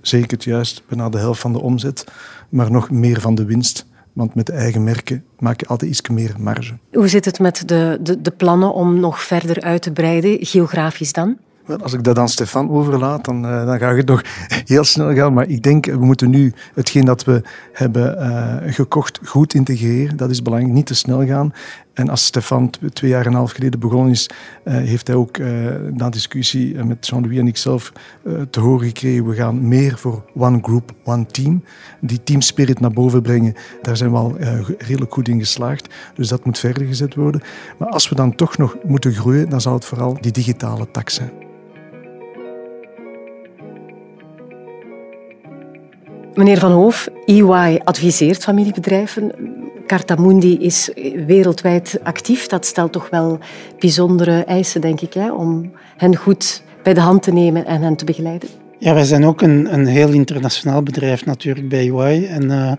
zeker 0.00 0.30
het 0.30 0.44
juist 0.44 0.82
bijna 0.88 1.08
de 1.08 1.18
helft 1.18 1.40
van 1.40 1.52
de 1.52 1.60
omzet, 1.60 2.04
maar 2.48 2.70
nog 2.70 2.90
meer 2.90 3.20
van 3.20 3.34
de 3.34 3.44
winst. 3.44 3.86
Want 4.12 4.34
met 4.34 4.46
de 4.46 4.52
eigen 4.52 4.84
merken 4.84 5.24
maak 5.38 5.60
je 5.60 5.66
altijd 5.66 5.90
iets 5.90 6.08
meer 6.08 6.34
marge. 6.38 6.78
Hoe 6.92 7.08
zit 7.08 7.24
het 7.24 7.38
met 7.38 7.68
de, 7.68 7.98
de, 8.02 8.20
de 8.20 8.30
plannen 8.30 8.74
om 8.74 9.00
nog 9.00 9.22
verder 9.22 9.60
uit 9.60 9.82
te 9.82 9.92
breiden, 9.92 10.46
geografisch 10.46 11.12
dan? 11.12 11.38
Als 11.78 11.92
ik 11.92 12.04
dat 12.04 12.18
aan 12.18 12.28
Stefan 12.28 12.70
overlaat, 12.70 13.24
dan, 13.24 13.44
uh, 13.44 13.66
dan 13.66 13.78
gaat 13.78 13.96
het 13.96 14.06
nog 14.06 14.22
heel 14.64 14.84
snel 14.84 15.14
gaan. 15.14 15.32
Maar 15.32 15.48
ik 15.48 15.62
denk, 15.62 15.86
we 15.86 16.04
moeten 16.04 16.30
nu 16.30 16.52
hetgeen 16.74 17.04
dat 17.04 17.24
we 17.24 17.42
hebben 17.72 18.18
uh, 18.18 18.72
gekocht 18.72 19.20
goed 19.24 19.54
integreren. 19.54 20.16
Dat 20.16 20.30
is 20.30 20.42
belangrijk, 20.42 20.74
niet 20.74 20.86
te 20.86 20.94
snel 20.94 21.26
gaan. 21.26 21.52
En 21.92 22.08
als 22.08 22.24
Stefan 22.24 22.70
twee 22.92 23.10
jaar 23.10 23.20
en 23.20 23.26
een 23.26 23.34
half 23.34 23.52
geleden 23.52 23.80
begonnen 23.80 24.10
is, 24.10 24.30
uh, 24.64 24.74
heeft 24.74 25.06
hij 25.06 25.16
ook 25.16 25.38
na 25.92 26.10
discussie 26.10 26.84
met 26.84 27.06
Jean-Louis 27.06 27.38
en 27.38 27.46
ikzelf 27.46 27.92
te 28.50 28.60
horen 28.60 28.86
gekregen, 28.86 29.28
we 29.28 29.34
gaan 29.34 29.68
meer 29.68 29.98
voor 29.98 30.24
one 30.34 30.58
group, 30.62 30.92
one 31.04 31.26
team. 31.26 31.64
Die 32.00 32.22
teamspirit 32.22 32.80
naar 32.80 32.90
boven 32.90 33.22
brengen, 33.22 33.54
daar 33.82 33.96
zijn 33.96 34.10
we 34.10 34.16
al 34.16 34.36
redelijk 34.78 35.12
goed 35.12 35.28
in 35.28 35.38
geslaagd. 35.38 35.94
Dus 36.14 36.28
dat 36.28 36.44
moet 36.44 36.58
verder 36.58 36.86
gezet 36.86 37.14
worden. 37.14 37.42
Maar 37.78 37.88
als 37.88 38.08
we 38.08 38.14
dan 38.14 38.34
toch 38.34 38.56
nog 38.56 38.76
moeten 38.86 39.12
groeien, 39.12 39.48
dan 39.48 39.60
zal 39.60 39.74
het 39.74 39.84
vooral 39.84 40.16
die 40.20 40.32
digitale 40.32 40.90
tak 40.90 41.08
zijn. 41.08 41.30
Meneer 46.34 46.58
Van 46.58 46.72
Hoof, 46.72 47.08
EY 47.26 47.80
adviseert 47.84 48.42
familiebedrijven. 48.42 49.32
Cartamundi 49.86 50.58
is 50.58 50.90
wereldwijd 51.26 52.00
actief. 52.02 52.46
Dat 52.46 52.66
stelt 52.66 52.92
toch 52.92 53.10
wel 53.10 53.38
bijzondere 53.78 54.44
eisen, 54.44 54.80
denk 54.80 55.00
ik, 55.00 55.14
hè, 55.14 55.32
om 55.32 55.72
hen 55.96 56.16
goed 56.16 56.62
bij 56.82 56.94
de 56.94 57.00
hand 57.00 57.22
te 57.22 57.32
nemen 57.32 57.66
en 57.66 57.82
hen 57.82 57.96
te 57.96 58.04
begeleiden. 58.04 58.48
Ja, 58.78 58.94
wij 58.94 59.04
zijn 59.04 59.24
ook 59.24 59.42
een, 59.42 59.72
een 59.74 59.86
heel 59.86 60.10
internationaal 60.10 60.82
bedrijf 60.82 61.24
natuurlijk 61.24 61.68
bij 61.68 61.90
EY. 61.90 62.26
En 62.26 62.44
uh, 62.44 62.72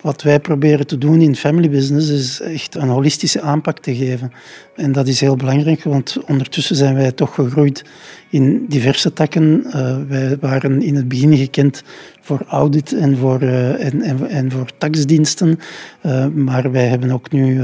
wat 0.00 0.22
wij 0.22 0.40
proberen 0.40 0.86
te 0.86 0.98
doen 0.98 1.20
in 1.20 1.36
family 1.36 1.70
business 1.70 2.10
is 2.10 2.40
echt 2.40 2.74
een 2.74 2.88
holistische 2.88 3.40
aanpak 3.40 3.78
te 3.78 3.94
geven. 3.94 4.32
En 4.76 4.92
dat 4.92 5.08
is 5.08 5.20
heel 5.20 5.36
belangrijk, 5.36 5.82
want 5.82 6.18
ondertussen 6.26 6.76
zijn 6.76 6.94
wij 6.94 7.12
toch 7.12 7.34
gegroeid 7.34 7.84
in 8.30 8.66
diverse 8.68 9.12
takken. 9.12 9.64
Uh, 9.66 9.96
wij 10.08 10.36
waren 10.40 10.82
in 10.82 10.94
het 10.94 11.08
begin 11.08 11.36
gekend 11.36 11.82
voor 12.24 12.44
audit 12.48 12.92
en 12.92 13.16
voor, 13.16 13.42
uh, 13.42 13.84
en, 13.86 14.28
en, 14.28 14.50
voor 14.50 14.70
taxdiensten. 14.78 15.58
Uh, 16.02 16.26
maar 16.26 16.70
wij 16.72 16.86
hebben 16.86 17.10
ook 17.10 17.30
nu 17.30 17.60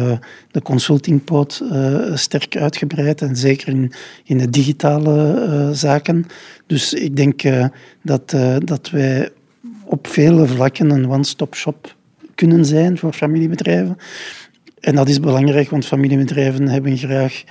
de 0.50 0.62
consultingpoot 0.62 1.62
sterk 2.14 2.56
uitgebreid 2.56 3.22
en 3.22 3.36
zeker 3.36 3.68
in, 3.68 3.92
in 4.24 4.38
de 4.38 4.50
digitale 4.50 5.70
zaken. 5.72 6.26
Dus 6.66 6.94
ik 6.94 7.16
denk 7.16 7.42
dat, 8.02 8.36
dat 8.64 8.90
wij 8.90 9.30
op 9.84 10.06
vele 10.06 10.46
vlakken 10.46 10.90
een 10.90 11.10
one-stop 11.10 11.54
shop 11.54 11.94
kunnen 12.34 12.64
zijn 12.64 12.98
voor 12.98 13.12
familiebedrijven. 13.12 13.96
En 14.80 14.94
dat 14.94 15.08
is 15.08 15.20
belangrijk, 15.20 15.70
want 15.70 15.86
familiebedrijven 15.86 16.68
hebben 16.68 16.96
graag 16.96 17.44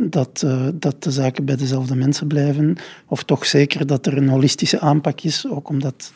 dat, 0.00 0.46
dat 0.74 1.02
de 1.02 1.10
zaken 1.10 1.44
bij 1.44 1.56
dezelfde 1.56 1.96
mensen 1.96 2.26
blijven. 2.26 2.76
Of 3.06 3.22
toch 3.22 3.46
zeker 3.46 3.86
dat 3.86 4.06
er 4.06 4.16
een 4.16 4.28
holistische 4.28 4.80
aanpak 4.80 5.20
is, 5.20 5.46
ook 5.48 5.68
omdat 5.68 6.12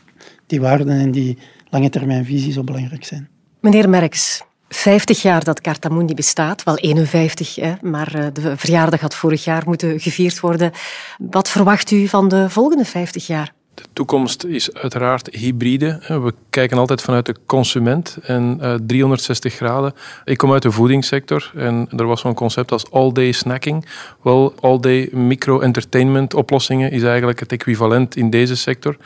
die 0.46 0.60
waarden 0.60 0.88
en 0.88 1.10
die 1.10 1.38
lange 1.70 1.88
termijnvisie 1.88 2.52
zo 2.52 2.64
belangrijk 2.64 3.04
zijn. 3.04 3.28
Meneer 3.60 3.88
Merks, 3.88 4.42
50 4.68 5.22
jaar 5.22 5.44
dat 5.44 5.60
Cartamundi 5.60 6.14
bestaat, 6.14 6.62
wel 6.62 6.76
51, 6.76 7.54
hè, 7.54 7.74
maar 7.80 8.14
eh, 8.14 8.26
de 8.32 8.56
verjaardag 8.56 9.00
had 9.00 9.14
vorig 9.14 9.44
jaar 9.44 9.62
moeten 9.66 10.00
gevierd 10.00 10.40
worden. 10.40 10.72
Wat 11.18 11.48
verwacht 11.48 11.90
u 11.90 12.08
van 12.08 12.28
de 12.28 12.50
volgende 12.50 12.84
50 12.84 13.26
jaar? 13.26 13.52
De 13.76 13.84
toekomst 13.92 14.44
is 14.44 14.74
uiteraard 14.74 15.28
hybride. 15.34 15.98
We 16.08 16.34
kijken 16.50 16.78
altijd 16.78 17.02
vanuit 17.02 17.26
de 17.26 17.36
consument 17.46 18.18
en 18.22 18.58
uh, 18.62 18.74
360 18.86 19.54
graden. 19.54 19.94
Ik 20.24 20.36
kom 20.36 20.52
uit 20.52 20.62
de 20.62 20.70
voedingssector 20.70 21.52
en 21.54 21.88
er 21.96 22.06
was 22.06 22.20
zo'n 22.20 22.34
concept 22.34 22.72
als 22.72 22.90
all-day 22.90 23.32
snacking. 23.32 23.86
Wel, 24.22 24.54
all-day 24.60 25.08
micro-entertainment 25.12 26.34
oplossingen 26.34 26.90
is 26.90 27.02
eigenlijk 27.02 27.40
het 27.40 27.52
equivalent 27.52 28.16
in 28.16 28.30
deze 28.30 28.56
sector. 28.56 28.96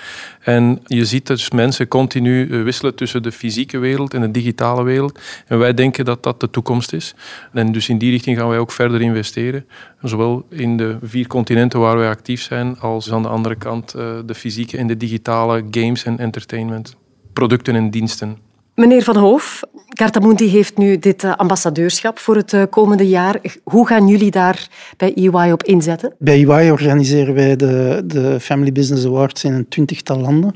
En 0.40 0.80
je 0.86 1.04
ziet 1.04 1.26
dus 1.26 1.50
mensen 1.50 1.88
continu 1.88 2.50
eh, 2.50 2.62
wisselen 2.62 2.94
tussen 2.94 3.22
de 3.22 3.32
fysieke 3.32 3.78
wereld 3.78 4.14
en 4.14 4.20
de 4.20 4.30
digitale 4.30 4.82
wereld. 4.82 5.18
En 5.46 5.58
wij 5.58 5.74
denken 5.74 6.04
dat 6.04 6.22
dat 6.22 6.40
de 6.40 6.50
toekomst 6.50 6.92
is. 6.92 7.14
En 7.52 7.72
dus 7.72 7.88
in 7.88 7.98
die 7.98 8.10
richting 8.10 8.38
gaan 8.38 8.48
wij 8.48 8.58
ook 8.58 8.72
verder 8.72 9.00
investeren. 9.00 9.66
Zowel 10.02 10.46
in 10.50 10.76
de 10.76 10.98
vier 11.02 11.26
continenten 11.26 11.80
waar 11.80 11.96
wij 11.96 12.08
actief 12.08 12.42
zijn, 12.42 12.78
als 12.78 13.12
aan 13.12 13.22
de 13.22 13.28
andere 13.28 13.54
kant 13.54 13.90
de 13.90 14.34
fysieke 14.34 14.59
en 14.68 14.86
de 14.86 14.96
digitale 14.96 15.64
games 15.70 16.04
en 16.04 16.18
entertainment, 16.18 16.96
producten 17.32 17.76
en 17.76 17.90
diensten. 17.90 18.38
Meneer 18.80 19.02
Van 19.02 19.16
Hoof, 19.16 19.62
Cartamundi 19.88 20.48
heeft 20.48 20.76
nu 20.76 20.98
dit 20.98 21.24
eh, 21.24 21.36
ambassadeurschap 21.36 22.18
voor 22.18 22.36
het 22.36 22.52
eh, 22.52 22.62
komende 22.70 23.08
jaar. 23.08 23.40
Hoe 23.64 23.86
gaan 23.86 24.08
jullie 24.08 24.30
daar 24.30 24.68
bij 24.96 25.14
EY 25.14 25.50
op 25.50 25.62
inzetten? 25.62 26.14
Bij 26.18 26.44
EY 26.44 26.70
organiseren 26.70 27.34
wij 27.34 27.56
de, 27.56 28.02
de 28.06 28.40
Family 28.40 28.72
Business 28.72 29.06
Awards 29.06 29.44
in 29.44 29.52
een 29.52 29.68
twintigtal 29.68 30.18
landen. 30.18 30.54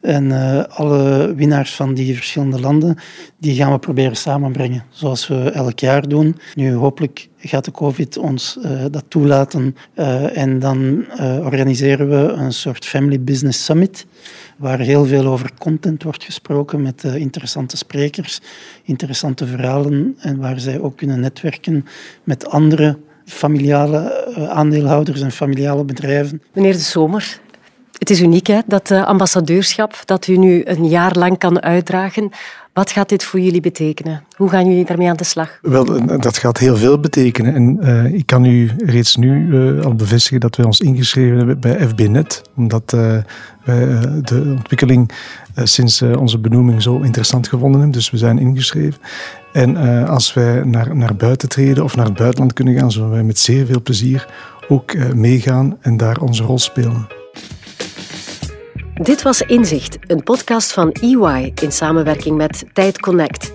En 0.00 0.24
uh, 0.24 0.62
alle 0.64 1.34
winnaars 1.34 1.74
van 1.74 1.94
die 1.94 2.14
verschillende 2.14 2.60
landen, 2.60 2.96
die 3.38 3.54
gaan 3.54 3.72
we 3.72 3.78
proberen 3.78 4.16
samenbrengen, 4.16 4.84
zoals 4.90 5.28
we 5.28 5.50
elk 5.50 5.78
jaar 5.78 6.08
doen. 6.08 6.36
Nu, 6.54 6.72
hopelijk 6.72 7.28
gaat 7.38 7.64
de 7.64 7.70
COVID 7.70 8.16
ons 8.16 8.58
dat 8.90 9.04
toelaten. 9.08 9.76
En 10.34 10.58
dan 10.58 11.04
organiseren 11.42 12.08
we 12.08 12.32
een 12.32 12.52
soort 12.52 12.84
Family 12.84 13.20
Business 13.20 13.64
Summit, 13.64 14.06
waar 14.56 14.78
heel 14.78 15.04
veel 15.04 15.26
over 15.26 15.50
content 15.58 16.02
wordt 16.02 16.24
gesproken 16.24 16.82
met 16.82 17.04
interessante 17.04 17.76
sprekers, 17.76 18.40
interessante 18.82 19.46
verhalen 19.46 20.16
en 20.18 20.38
waar 20.38 20.60
zij 20.60 20.80
ook 20.80 20.96
kunnen 20.96 21.20
netwerken 21.20 21.86
met 22.24 22.48
andere 22.48 22.98
familiale 23.24 24.26
aandeelhouders 24.48 25.20
en 25.20 25.32
familiale 25.32 25.84
bedrijven. 25.84 26.42
Meneer 26.52 26.72
De 26.72 26.78
Zomer, 26.78 27.40
het 27.98 28.10
is 28.10 28.20
uniek, 28.20 28.46
hè, 28.46 28.60
dat 28.66 28.90
uh, 28.90 29.04
ambassadeurschap 29.06 30.02
dat 30.04 30.26
u 30.26 30.36
nu 30.36 30.62
een 30.64 30.88
jaar 30.88 31.18
lang 31.18 31.38
kan 31.38 31.62
uitdragen. 31.62 32.30
Wat 32.74 32.90
gaat 32.90 33.08
dit 33.08 33.24
voor 33.24 33.40
jullie 33.40 33.60
betekenen? 33.60 34.24
Hoe 34.36 34.48
gaan 34.48 34.66
jullie 34.66 34.84
daarmee 34.84 35.08
aan 35.08 35.16
de 35.16 35.24
slag? 35.24 35.58
Wel, 35.62 35.96
eh, 35.96 36.18
dat 36.20 36.38
gaat 36.38 36.58
heel 36.58 36.76
veel 36.76 37.00
betekenen. 37.00 37.54
En 37.54 37.78
uh, 37.82 38.04
ik 38.04 38.26
kan 38.26 38.44
u 38.44 38.70
reeds 38.76 39.16
nu 39.16 39.46
uh, 39.46 39.84
al 39.84 39.94
bevestigen 39.94 40.40
dat 40.40 40.56
wij 40.56 40.66
ons 40.66 40.80
ingeschreven 40.80 41.36
hebben 41.36 41.60
bij 41.60 41.88
FBNet. 41.88 42.42
Omdat 42.56 42.90
wij 42.90 43.24
de 44.22 44.54
ontwikkeling 44.56 45.10
sinds 45.62 46.02
onze 46.02 46.38
benoeming 46.38 46.82
zo 46.82 47.00
interessant 47.00 47.48
gevonden 47.48 47.80
hebben. 47.80 47.98
Dus 47.98 48.10
we 48.10 48.16
zijn 48.16 48.38
ingeschreven. 48.38 49.00
En 49.52 49.76
als 50.06 50.34
wij 50.34 50.64
naar, 50.64 50.96
naar 50.96 51.16
buiten 51.16 51.48
treden 51.48 51.84
of 51.84 51.96
naar 51.96 52.06
het 52.06 52.16
buitenland 52.16 52.52
kunnen 52.52 52.78
gaan, 52.78 52.92
zullen 52.92 53.10
wij 53.10 53.22
met 53.22 53.38
zeer 53.38 53.66
veel 53.66 53.82
plezier 53.82 54.26
ook 54.68 55.14
meegaan 55.14 55.76
en 55.80 55.96
daar 55.96 56.20
onze 56.20 56.42
rol 56.42 56.58
spelen. 56.58 57.23
Dit 59.02 59.22
was 59.22 59.40
Inzicht, 59.40 59.98
een 60.06 60.22
podcast 60.22 60.72
van 60.72 60.92
EY 60.92 61.52
in 61.62 61.72
samenwerking 61.72 62.36
met 62.36 62.64
Tijd 62.72 63.00
Connect. 63.00 63.52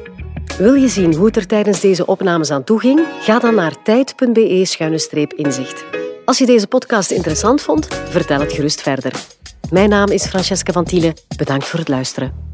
Wil 0.58 0.74
je 0.74 0.88
zien 0.88 1.16
hoe 1.16 1.26
het 1.26 1.36
er 1.36 1.48
tijdens 1.48 1.80
deze 1.80 2.06
opnames 2.06 2.52
aan 2.52 2.64
toe 2.64 2.80
ging? 2.80 3.00
Ga 3.20 3.40
dan 3.40 3.56
naar 3.56 3.84
tijd.be-inzicht. 3.84 5.86
Als 6.26 6.38
je 6.38 6.46
deze 6.46 6.68
podcast 6.68 7.12
interessant 7.12 7.62
vond, 7.62 7.88
vertel 8.10 8.40
het 8.40 8.54
gerust 8.54 8.82
verder. 8.82 9.14
Mijn 9.72 9.90
naam 9.90 10.10
is 10.10 10.26
Francesca 10.26 10.72
van 10.72 10.84
Tiele. 10.84 11.16
Bedankt 11.38 11.66
voor 11.66 11.80
het 11.80 11.88
luisteren. 11.88 12.49